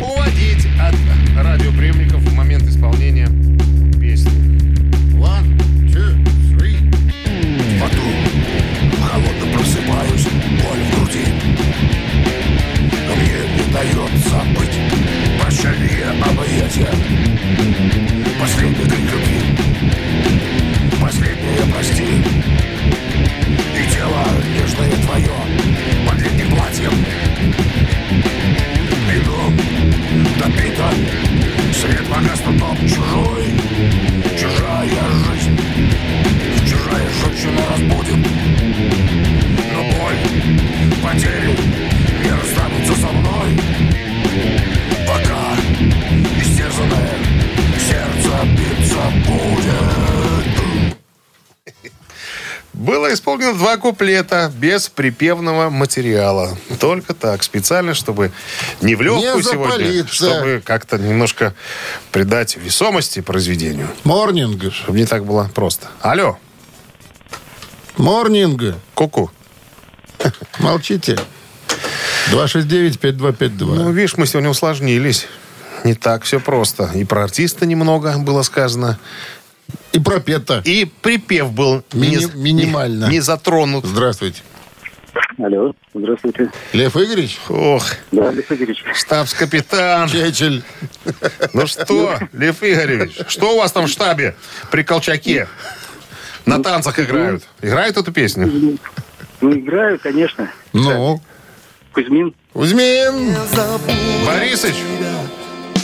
уводить 0.00 0.66
от 0.80 0.94
радиоприемников 1.44 2.33
куплета 54.04 54.52
без 54.54 54.88
припевного 54.90 55.70
материала. 55.70 56.56
Только 56.78 57.14
так, 57.14 57.42
специально, 57.42 57.94
чтобы 57.94 58.32
не 58.82 58.96
в 58.96 59.00
легкую 59.00 59.36
Не 59.36 59.42
сегодня, 59.42 60.06
чтобы 60.06 60.62
как-то 60.62 60.98
немножко 60.98 61.54
придать 62.12 62.58
весомости 62.58 63.20
произведению. 63.20 63.88
Морнинг. 64.04 64.74
Чтобы 64.74 64.98
не 64.98 65.06
так 65.06 65.24
было 65.24 65.50
просто. 65.54 65.88
Алло, 66.02 66.38
Морнинг. 67.96 68.76
ку-ку. 68.94 69.30
Молчите. 70.58 71.18
269-5252. 72.30 73.48
Ну, 73.58 73.90
видишь, 73.90 74.18
мы 74.18 74.26
сегодня 74.26 74.50
усложнились. 74.50 75.28
Не 75.82 75.94
так 75.94 76.24
все 76.24 76.40
просто. 76.40 76.90
И 76.94 77.04
про 77.04 77.24
артиста 77.24 77.64
немного 77.64 78.18
было 78.18 78.42
сказано. 78.42 78.98
И 79.92 79.98
пропета. 80.00 80.60
И 80.64 80.84
припев 80.84 81.52
был 81.52 81.82
Мини- 81.92 82.30
не, 82.34 82.52
минимально. 82.52 83.06
не- 83.06 83.12
не 83.12 83.20
затронут. 83.20 83.84
Здравствуйте. 83.86 84.42
Алло, 85.38 85.72
здравствуйте. 85.94 86.50
Лев 86.72 86.96
Игоревич? 86.96 87.38
Ох, 87.48 87.84
Да, 88.10 88.30
Лев 88.32 88.50
Игоревич. 88.50 88.84
штабс-капитан. 88.94 90.08
Чечель. 90.08 90.62
Ну 91.52 91.66
что, 91.68 92.18
Лев 92.32 92.62
Игоревич, 92.62 93.18
что 93.28 93.54
у 93.54 93.58
вас 93.58 93.70
там 93.72 93.86
в 93.86 93.88
штабе 93.88 94.34
при 94.72 94.82
Колчаке? 94.82 95.46
На 96.46 96.62
танцах 96.62 96.98
играют. 96.98 97.44
Играют 97.62 97.96
эту 97.96 98.12
песню? 98.12 98.78
Ну, 99.40 99.52
играю, 99.52 99.98
конечно. 100.00 100.50
Ну, 100.72 101.20
Кузьмин. 101.92 102.34
Кузьмин. 102.52 103.36
Борисыч, 104.26 104.74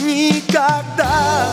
Никогда 0.01 1.47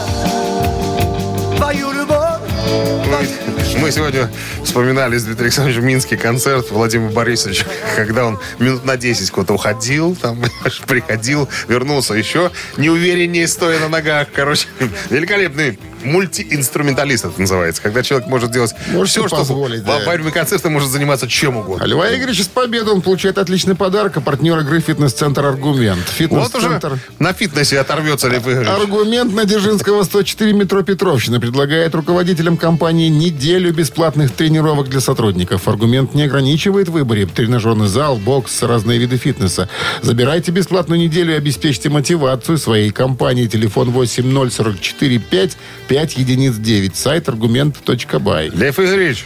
va 1.58 1.72
io 1.72 2.27
мы, 2.68 3.80
мы 3.80 3.90
сегодня 3.90 4.30
вспоминали 4.64 5.16
с 5.16 5.24
Дмитрием 5.24 5.46
Александровичем 5.46 5.86
Минский 5.86 6.16
концерт 6.16 6.70
Владимира 6.70 7.10
Борисовича, 7.10 7.64
когда 7.96 8.26
он 8.26 8.38
минут 8.58 8.84
на 8.84 8.96
10 8.96 9.30
куда-то 9.30 9.54
уходил, 9.54 10.14
там 10.16 10.42
приходил, 10.86 11.48
вернулся 11.68 12.14
еще 12.14 12.50
неувереннее, 12.76 13.48
стоя 13.48 13.80
на 13.80 13.88
ногах. 13.88 14.28
Короче, 14.34 14.66
великолепный 15.10 15.78
мультиинструменталист 16.04 17.24
это 17.24 17.40
называется, 17.40 17.82
когда 17.82 18.02
человек 18.02 18.28
может 18.28 18.50
делать 18.50 18.74
Может 18.92 19.10
все, 19.10 19.26
что 19.26 19.36
позволить, 19.36 19.82
во 19.82 19.98
да. 19.98 20.10
время 20.10 20.30
концерта 20.30 20.70
может 20.70 20.90
заниматься 20.90 21.28
чем 21.28 21.56
угодно. 21.56 21.84
А 21.84 21.86
Льва 21.86 22.14
Игоревича 22.14 22.44
с 22.44 22.48
победой 22.48 22.94
он 22.94 23.02
получает 23.02 23.38
отличный 23.38 23.74
подарок. 23.74 24.16
А 24.16 24.20
партнер 24.20 24.58
игры 24.58 24.80
«Фитнес-центр 24.80 25.44
Аргумент». 25.44 26.00
Вот 26.18 26.54
уже 26.54 26.68
«Фитнес-центр 26.68 26.98
на 27.18 27.32
фитнесе 27.32 27.80
оторвется 27.80 28.28
Лев 28.28 28.46
Игоревич. 28.46 28.68
Аргумент 28.68 29.34
на 29.34 29.44
Дзержинского 29.44 30.02
104 30.02 30.52
метро 30.52 30.82
Петровщина 30.82 31.40
предлагает 31.40 31.94
руководителям 31.94 32.56
компании 32.58 33.08
неделю 33.08 33.72
бесплатных 33.72 34.32
тренировок 34.32 34.88
для 34.88 35.00
сотрудников. 35.00 35.66
Аргумент 35.68 36.14
не 36.14 36.24
ограничивает 36.24 36.88
в 36.88 36.92
выборе. 36.92 37.26
Тренажерный 37.26 37.88
зал, 37.88 38.16
бокс, 38.16 38.62
разные 38.62 38.98
виды 38.98 39.16
фитнеса. 39.16 39.68
Забирайте 40.02 40.50
бесплатную 40.52 41.00
неделю 41.00 41.32
и 41.32 41.36
обеспечьте 41.36 41.88
мотивацию 41.88 42.58
своей 42.58 42.90
компании. 42.90 43.46
Телефон 43.46 43.90
8044 43.90 45.18
5 45.18 45.56
5 45.88 46.16
единиц 46.18 46.54
9. 46.56 46.96
Сайт 46.96 47.28
аргумент.бай. 47.28 48.50
Лев 48.50 48.78
Игоревич, 48.78 49.24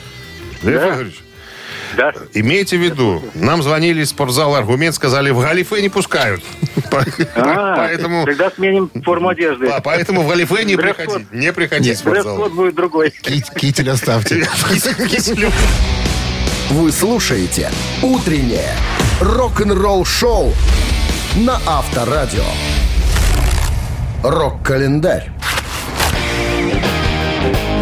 Лев 0.62 0.80
Да. 0.80 0.88
Игоревич, 0.94 1.14
Да. 1.96 2.12
имейте 2.34 2.76
в 2.76 2.80
виду, 2.80 3.22
нам 3.34 3.62
звонили 3.62 4.02
из 4.02 4.10
спортзала 4.10 4.58
«Аргумент», 4.58 4.94
сказали, 4.94 5.30
в 5.30 5.40
галифе 5.40 5.80
не 5.82 5.88
пускают. 5.88 6.42
А, 7.34 7.76
Поэтому... 7.76 8.24
тогда 8.24 8.50
сменим 8.50 8.90
форму 9.04 9.28
одежды. 9.30 9.66
Да, 9.66 9.80
поэтому 9.80 10.22
в 10.22 10.28
галифе 10.28 10.64
не 10.64 10.76
Дресс-код. 10.76 11.06
приходи. 11.06 11.26
Не 11.32 11.52
приходи 11.52 11.94
в 11.94 11.98
спортзал. 11.98 12.36
Дресс-код 12.36 12.52
будет 12.52 12.74
другой. 12.74 13.10
Кит- 13.10 13.50
Китель 13.54 13.90
оставьте. 13.90 14.46
Вы 16.70 16.92
слушаете 16.92 17.70
«Утреннее 18.02 18.74
рок-н-ролл-шоу» 19.20 20.52
на 21.36 21.60
Авторадио. 21.66 22.44
Рок-календарь. 24.22 25.30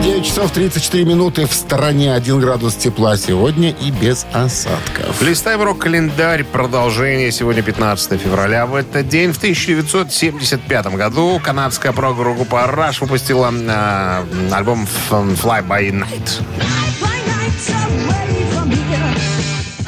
9 0.02 0.24
часов 0.24 0.50
34 0.50 1.04
минуты 1.04 1.46
в 1.46 1.52
стороне 1.52 2.14
1 2.14 2.40
градус 2.40 2.74
тепла 2.74 3.18
сегодня 3.18 3.70
и 3.70 3.90
без 3.90 4.26
осадков. 4.32 5.20
Листаем 5.20 5.62
рок-календарь. 5.62 6.44
Продолжение. 6.44 7.30
Сегодня 7.30 7.62
15 7.62 8.18
февраля. 8.18 8.64
В 8.64 8.76
этот 8.76 9.08
день, 9.08 9.32
в 9.32 9.36
1975 9.36 10.86
году, 10.96 11.38
канадская 11.44 11.92
прог-группа 11.92 12.70
Rush 12.74 13.00
выпустила 13.00 13.52
э, 13.52 14.52
альбом 14.52 14.86
Fly 15.10 15.66
By 15.66 15.90
Night. 15.90 16.89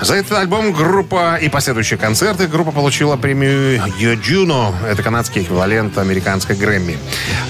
За 0.03 0.17
этот 0.17 0.33
альбом 0.33 0.73
группа 0.73 1.37
и 1.37 1.49
последующие 1.49 1.97
концерты 1.97 2.49
группа 2.49 2.73
получила 2.73 3.17
премию 3.17 3.81
Юджуно. 3.99 4.75
Это 4.85 5.01
канадский 5.01 5.43
эквивалент 5.43 5.97
американской 5.97 6.57
Грэмми. 6.57 6.99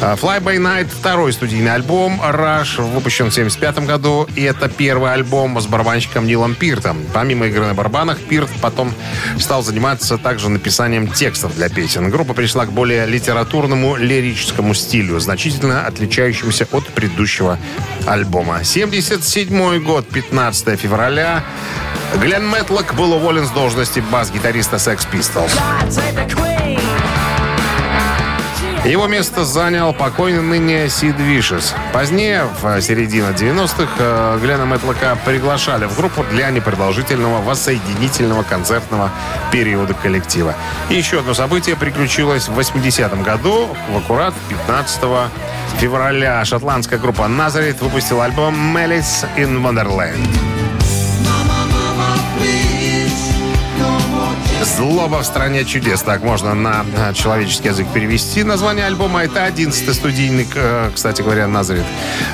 А, 0.02 0.16
Fly 0.16 0.42
By 0.42 0.58
Night— 0.58 0.88
второй 0.92 1.32
студийный 1.32 1.72
альбом. 1.72 2.20
Rush 2.20 2.82
выпущен 2.82 3.30
в 3.30 3.34
1975 3.34 3.86
году. 3.86 4.28
И 4.36 4.42
это 4.42 4.68
первый 4.68 5.14
альбом 5.14 5.58
с 5.58 5.66
барабанщиком 5.66 6.26
Нилом 6.26 6.54
Пиртом. 6.54 6.98
Помимо 7.14 7.46
игры 7.46 7.64
на 7.64 7.72
барабанах, 7.72 8.18
Пирт 8.18 8.50
потом 8.60 8.92
стал 9.38 9.62
заниматься 9.62 10.18
также 10.18 10.50
написанием 10.50 11.08
текстов 11.08 11.54
для 11.54 11.70
песен. 11.70 12.10
Группа 12.10 12.34
перешла 12.34 12.66
к 12.66 12.72
более 12.72 13.06
литературному, 13.06 13.96
лирическому 13.96 14.74
стилю, 14.74 15.18
значительно 15.20 15.86
отличающемуся 15.86 16.68
от 16.70 16.86
предыдущего 16.88 17.58
альбома. 18.06 18.62
77 18.62 19.82
год, 19.82 20.06
15 20.06 20.78
февраля. 20.78 21.42
Глен 22.20 22.46
Мэтлок 22.46 22.94
был 22.94 23.12
уволен 23.12 23.46
с 23.46 23.50
должности 23.50 24.00
бас-гитариста 24.00 24.76
Sex 24.76 25.06
Pistols. 25.10 25.52
Его 28.84 29.06
место 29.06 29.44
занял 29.44 29.92
покойный 29.94 30.42
ныне 30.42 30.88
Сид 30.88 31.16
Вишес. 31.16 31.72
Позднее, 31.92 32.48
в 32.60 32.80
середине 32.80 33.28
90-х, 33.28 33.92
э, 33.96 34.38
Глена 34.42 34.66
Мэтлока 34.66 35.16
приглашали 35.24 35.84
в 35.84 35.96
группу 35.96 36.24
для 36.24 36.50
непродолжительного 36.50 37.40
воссоединительного 37.42 38.42
концертного 38.42 39.10
периода 39.52 39.94
коллектива. 39.94 40.56
И 40.90 40.94
еще 40.94 41.20
одно 41.20 41.32
событие 41.32 41.76
приключилось 41.76 42.48
в 42.48 42.58
80-м 42.58 43.22
году, 43.22 43.68
в 43.88 43.98
аккурат 43.98 44.34
15 44.48 45.30
февраля. 45.78 46.44
Шотландская 46.44 46.98
группа 46.98 47.22
Nazareth 47.22 47.82
выпустила 47.82 48.24
альбом 48.24 48.76
«Malice 48.76 49.28
in 49.36 49.62
Wonderland». 49.62 50.61
«Злоба 54.76 55.22
в 55.22 55.26
стране 55.26 55.64
чудес». 55.64 56.02
Так 56.02 56.22
можно 56.22 56.54
на 56.54 56.84
э, 56.96 57.12
человеческий 57.12 57.68
язык 57.68 57.86
перевести 57.92 58.42
название 58.42 58.86
альбома. 58.86 59.22
Это 59.22 59.46
11-й 59.46 59.94
студийник, 59.94 60.48
э, 60.54 60.90
кстати 60.94 61.20
говоря, 61.20 61.46
Назарит. 61.46 61.84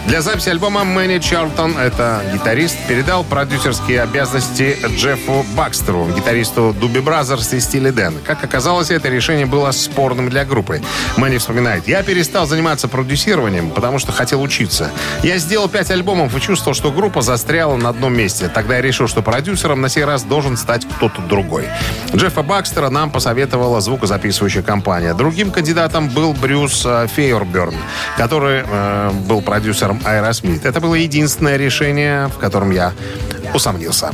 Для 0.06 0.22
записи 0.22 0.48
альбома 0.48 0.84
Мэнни 0.84 1.18
Чарлтон, 1.18 1.76
это 1.76 2.22
гитарист, 2.32 2.76
передал 2.86 3.24
продюсерские 3.24 4.02
обязанности 4.02 4.78
Джеффу 4.96 5.44
Бакстеру, 5.56 6.08
гитаристу 6.16 6.74
Doobie 6.78 7.00
Brothers 7.00 7.52
и 7.54 7.60
Steely 7.60 7.90
Dan. 7.90 8.14
Как 8.24 8.44
оказалось, 8.44 8.90
это 8.90 9.08
решение 9.08 9.46
было 9.46 9.72
спорным 9.72 10.30
для 10.30 10.44
группы. 10.44 10.80
Мэнни 11.16 11.38
вспоминает, 11.38 11.88
«Я 11.88 12.04
перестал 12.04 12.46
заниматься 12.46 12.86
продюсированием, 12.86 13.70
потому 13.70 13.98
что 13.98 14.12
хотел 14.12 14.40
учиться. 14.42 14.90
Я 15.24 15.38
сделал 15.38 15.68
пять 15.68 15.90
альбомов 15.90 16.36
и 16.36 16.40
чувствовал, 16.40 16.74
что 16.74 16.92
группа 16.92 17.20
застряла 17.20 17.76
на 17.76 17.88
одном 17.88 18.16
месте. 18.16 18.48
Тогда 18.48 18.76
я 18.76 18.82
решил, 18.82 19.08
что 19.08 19.22
продюсером 19.22 19.80
на 19.80 19.88
сей 19.88 20.04
раз 20.04 20.22
должен 20.22 20.56
стать 20.56 20.86
кто-то 20.86 21.20
другой». 21.22 21.66
Джеффа 22.28 22.42
Бакстера 22.42 22.90
нам 22.90 23.10
посоветовала 23.10 23.80
звукозаписывающая 23.80 24.60
компания. 24.60 25.14
Другим 25.14 25.50
кандидатом 25.50 26.10
был 26.10 26.34
Брюс 26.34 26.84
э, 26.84 27.06
Фейерберн, 27.06 27.74
который 28.18 28.64
э, 28.66 29.10
был 29.26 29.40
продюсером 29.40 29.98
Aerosmith. 30.04 30.60
Это 30.68 30.78
было 30.78 30.94
единственное 30.94 31.56
решение, 31.56 32.26
в 32.26 32.36
котором 32.36 32.70
я 32.70 32.92
усомнился. 33.54 34.12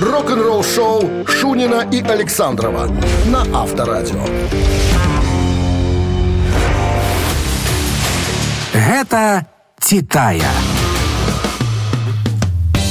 Рок-н-ролл 0.00 0.64
шоу 0.64 1.26
Шунина 1.26 1.86
и 1.92 2.00
Александрова 2.00 2.88
на 3.26 3.42
Авторадио. 3.60 4.24
Гэта 8.72 9.46
Титая. 9.80 10.50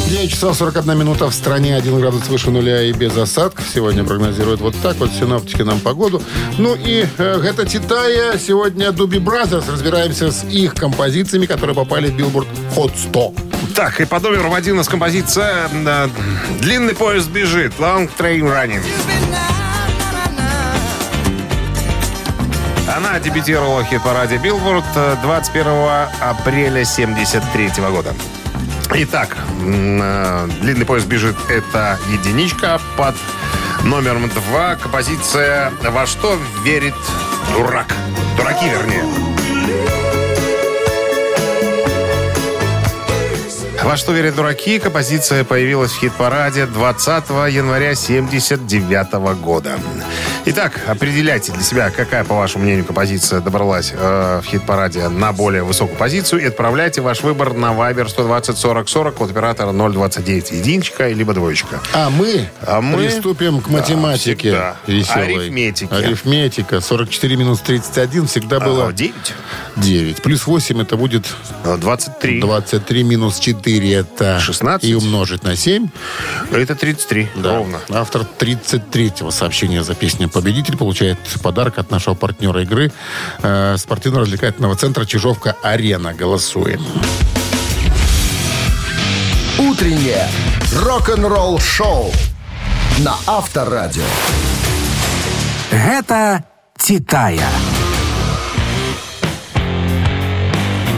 9 0.09 0.29
часов 0.29 0.55
41 0.55 0.97
минута 0.97 1.25
в 1.27 1.33
стране, 1.33 1.75
1 1.75 1.99
градус 1.99 2.27
выше 2.27 2.51
нуля 2.51 2.83
и 2.83 2.93
без 2.93 3.17
осадков. 3.17 3.65
Сегодня 3.73 4.03
прогнозируют 4.03 4.61
вот 4.61 4.75
так 4.83 4.97
вот 4.97 5.09
синоптики 5.11 5.63
нам 5.63 5.79
погоду. 5.79 6.21
Ну 6.59 6.75
и 6.75 7.07
э, 7.17 7.41
это 7.43 7.65
Титая. 7.65 8.37
Сегодня 8.37 8.91
Doobie 8.91 9.17
Brothers. 9.17 9.67
Разбираемся 9.67 10.31
с 10.31 10.43
их 10.43 10.75
композициями, 10.75 11.47
которые 11.47 11.75
попали 11.75 12.09
в 12.09 12.15
Билборд 12.15 12.47
Hot 12.75 12.91
100. 12.95 13.33
Так, 13.75 13.99
и 13.99 14.05
по 14.05 14.19
номеру 14.19 14.53
один 14.53 14.75
у 14.75 14.77
нас 14.77 14.87
композиция 14.87 15.69
э, 15.73 16.09
«Длинный 16.61 16.93
поезд 16.93 17.29
бежит», 17.29 17.73
«Long 17.79 18.07
Train 18.15 18.41
Running». 18.41 18.83
Она 22.95 23.19
дебютировала 23.19 23.81
в 23.81 23.87
хит-параде 23.87 24.37
Билборд 24.37 24.85
21 25.23 25.67
апреля 26.21 26.85
73 26.85 27.71
года. 27.91 28.13
Итак, 28.97 29.35
э, 29.61 30.47
длинный 30.61 30.85
поезд 30.85 31.05
бежит. 31.07 31.35
Это 31.49 31.99
единичка 32.13 32.79
под 32.95 33.15
номером 33.83 34.29
два. 34.29 34.75
Композиция 34.75 35.73
«Во 35.83 36.05
что 36.05 36.39
верит 36.63 36.93
дурак?» 37.51 37.93
Дураки, 38.37 38.69
вернее. 38.69 39.03
«Во 43.83 43.97
что 43.97 44.13
верят 44.13 44.35
дураки» 44.35 44.79
композиция 44.79 45.43
появилась 45.43 45.91
в 45.91 45.99
хит-параде 45.99 46.65
20 46.65 47.29
января 47.51 47.95
79 47.95 49.35
года. 49.41 49.77
Итак, 50.47 50.79
определяйте 50.87 51.51
для 51.51 51.63
себя, 51.63 51.89
какая, 51.89 52.23
по 52.23 52.35
вашему 52.35 52.65
мнению, 52.65 52.85
композиция 52.85 53.41
добралась 53.41 53.91
э, 53.91 54.41
в 54.43 54.45
хит-параде 54.47 55.09
на 55.09 55.31
более 55.33 55.63
высокую 55.63 55.97
позицию 55.97 56.41
и 56.43 56.45
отправляйте 56.45 57.01
ваш 57.01 57.21
выбор 57.21 57.53
на 57.53 57.73
Viber 57.73 58.07
120 58.07 58.55
40 58.55 58.87
40 58.87 59.21
от 59.21 59.31
оператора 59.31 59.71
029 59.73 60.51
единичка 60.51 61.07
либо 61.09 61.33
двоечка. 61.33 61.81
А 61.93 62.11
мы, 62.11 62.47
А 62.61 62.79
мы- 62.79 62.97
приступим 63.07 63.59
к 63.59 63.69
Да, 63.69 63.77
математике 63.77 64.35
всегда. 64.35 64.75
веселой. 64.85 65.35
Арифметике. 65.45 65.95
Арифметика. 65.95 66.79
44 66.79 67.35
минус 67.37 67.61
31 67.61 68.27
всегда 68.27 68.59
было 68.59 68.89
А, 68.89 68.93
9? 68.93 69.13
9. 69.77 70.21
Плюс 70.21 70.45
8 70.45 70.79
это 70.79 70.95
будет 70.95 71.25
23. 71.63 72.39
23 72.39 73.03
минус 73.03 73.39
4 73.39 73.93
это 73.95 74.39
16. 74.39 74.87
И 74.87 74.93
умножить 74.93 75.43
на 75.43 75.55
7. 75.55 75.87
Это 76.51 76.75
33. 76.75 77.29
Да. 77.35 77.55
Ровно. 77.55 77.79
Автор 77.89 78.27
33-го 78.37 79.31
сообщения 79.31 79.83
за 79.83 79.95
песню 79.95 80.29
«Победитель» 80.35 80.75
получает 80.75 81.17
подарок 81.41 81.79
от 81.79 81.91
нашего 81.91 82.13
партнера 82.13 82.61
игры 82.61 82.91
э, 83.41 83.77
спортивно-развлекательного 83.77 84.75
центра 84.75 85.05
«Чижовка-Арена». 85.05 86.13
Голосуем. 86.13 86.85
Утреннее 89.57 90.27
рок-н-ролл 90.73 91.57
шоу 91.59 92.11
на 92.99 93.15
Авторадио. 93.25 94.03
Гэта 95.71 96.43
Титая. 96.77 97.49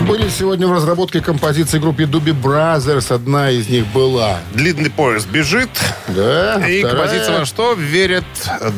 Были 0.08 0.30
сегодня 0.30 0.68
в 0.68 0.72
разработке 0.72 1.20
композиции 1.22 1.80
группе 1.80 2.06
Doobie 2.06 2.32
Brothers. 2.32 3.12
Одна 3.12 3.52
из 3.52 3.68
них 3.68 3.86
была. 3.88 4.40
Длинный 4.54 4.90
поезд 4.90 5.28
бежит. 5.28 5.70
Да, 6.08 6.66
И 6.68 6.80
вторая. 6.80 6.96
композиция 7.08 7.40
во 7.40 7.46
что 7.46 7.74
верят 7.74 8.24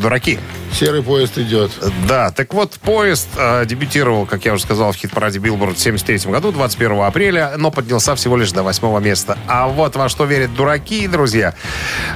дураки. 0.01 0.39
Серый 0.71 1.03
поезд 1.03 1.37
идет. 1.37 1.71
Да, 2.07 2.31
так 2.31 2.53
вот, 2.53 2.73
поезд 2.73 3.27
э, 3.35 3.65
дебютировал, 3.65 4.25
как 4.25 4.45
я 4.45 4.53
уже 4.53 4.63
сказал, 4.63 4.91
в 4.91 4.95
хит-параде 4.95 5.39
Билборд 5.39 5.77
в 5.77 5.81
73 5.81 6.31
году, 6.31 6.51
21 6.51 7.01
апреля, 7.01 7.53
но 7.57 7.71
поднялся 7.71 8.15
всего 8.15 8.37
лишь 8.37 8.51
до 8.51 8.63
восьмого 8.63 8.99
места. 8.99 9.37
А 9.47 9.67
вот 9.67 9.95
во 9.95 10.09
что 10.09 10.25
верят 10.25 10.53
дураки, 10.55 11.07
друзья. 11.07 11.55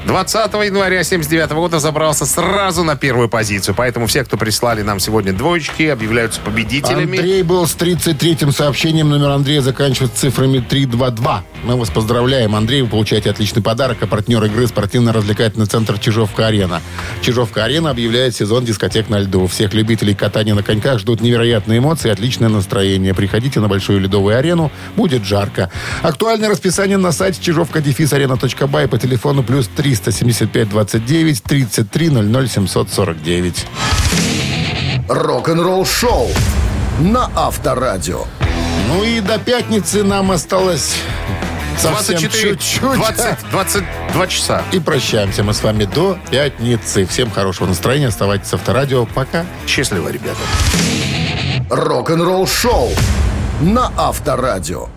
20 0.06 0.54
января 0.66 1.04
79 1.04 1.52
года 1.52 1.80
забрался 1.80 2.26
сразу 2.26 2.84
на 2.84 2.96
первую 2.96 3.30
позицию. 3.30 3.76
Поэтому 3.76 4.08
все, 4.08 4.24
кто 4.24 4.38
прислали 4.38 4.82
нам 4.82 5.00
сегодня 5.00 5.34
двоечки, 5.34 5.84
объявляются 5.84 6.40
победителями. 6.42 7.18
Андрей 7.18 7.44
был 7.44 7.68
с 7.68 7.76
33-м 7.76 8.52
сообщением. 8.52 9.10
Номер 9.10 9.30
Андрея 9.30 9.62
заканчивается 9.62 10.18
цифрами 10.18 10.60
322. 10.60 11.44
Мы 11.64 11.76
вас 11.76 11.90
поздравляем, 11.90 12.56
Андрей. 12.56 12.82
Вы 12.82 12.90
получаете 12.90 13.30
отличный 13.30 13.62
подарок. 13.62 13.98
А 14.02 14.08
партнер 14.08 14.44
игры 14.46 14.68
спортивно-развлекательный 14.68 15.66
центр 15.66 15.98
«Чижовка-арена». 15.98 16.82
«Чижовка-арена» 17.22 17.90
объявляет 17.90 18.36
сезон 18.44 18.66
дискотек 18.66 19.10
на 19.10 19.20
льду. 19.20 19.48
Всех 19.48 19.74
любителей 19.74 20.14
катания 20.14 20.54
на 20.54 20.64
коньках 20.64 21.00
ждут 21.00 21.22
невероятные 21.22 21.80
эмоции 21.80 22.10
и 22.10 22.12
отличное 22.12 22.50
настроение. 22.50 23.14
Приходите 23.14 23.62
на 23.62 23.70
большую 23.70 24.02
ледовую 24.02 24.38
арену. 24.38 24.70
Будет 24.98 25.24
жарко. 25.24 25.72
Актуальное 26.02 26.50
расписание 26.50 26.98
на 26.98 27.14
сайте 27.14 27.42
чижовка-арена.бай 27.42 28.88
по 28.90 28.98
телефону 28.98 29.44
плюс 29.44 29.70
375 29.74 30.70
29 30.70 31.44
33 31.44 32.10
00 32.10 32.48
749. 32.50 33.66
Рок-н-ролл 35.08 35.86
шоу 35.86 36.28
на 37.00 37.30
Авторадио. 37.36 38.26
Ну 38.90 39.04
и 39.06 39.22
до 39.22 39.40
пятницы 39.40 40.04
нам 40.04 40.32
осталось 40.32 40.96
совсем 41.80 42.20
24, 42.20 42.56
чуть-чуть. 42.56 42.82
20, 42.82 43.38
22 43.52 44.28
часа. 44.28 44.64
И 44.72 44.80
прощаемся 44.80 45.44
мы 45.44 45.54
с 45.54 45.64
вами 45.64 45.86
до 45.86 46.18
пятницы. 46.32 47.06
Всем 47.06 47.32
хорошего 47.32 47.68
настроения. 47.68 48.08
Оставайтесь 48.08 48.48
с 48.48 48.54
Авторадио. 48.54 49.06
Пока. 49.06 49.46
Счастливо, 49.68 50.10
ребята. 50.10 50.40
Рок-н-ролл 51.70 52.48
шоу 52.48 52.92
на 53.62 53.92
Авторадио. 53.98 54.88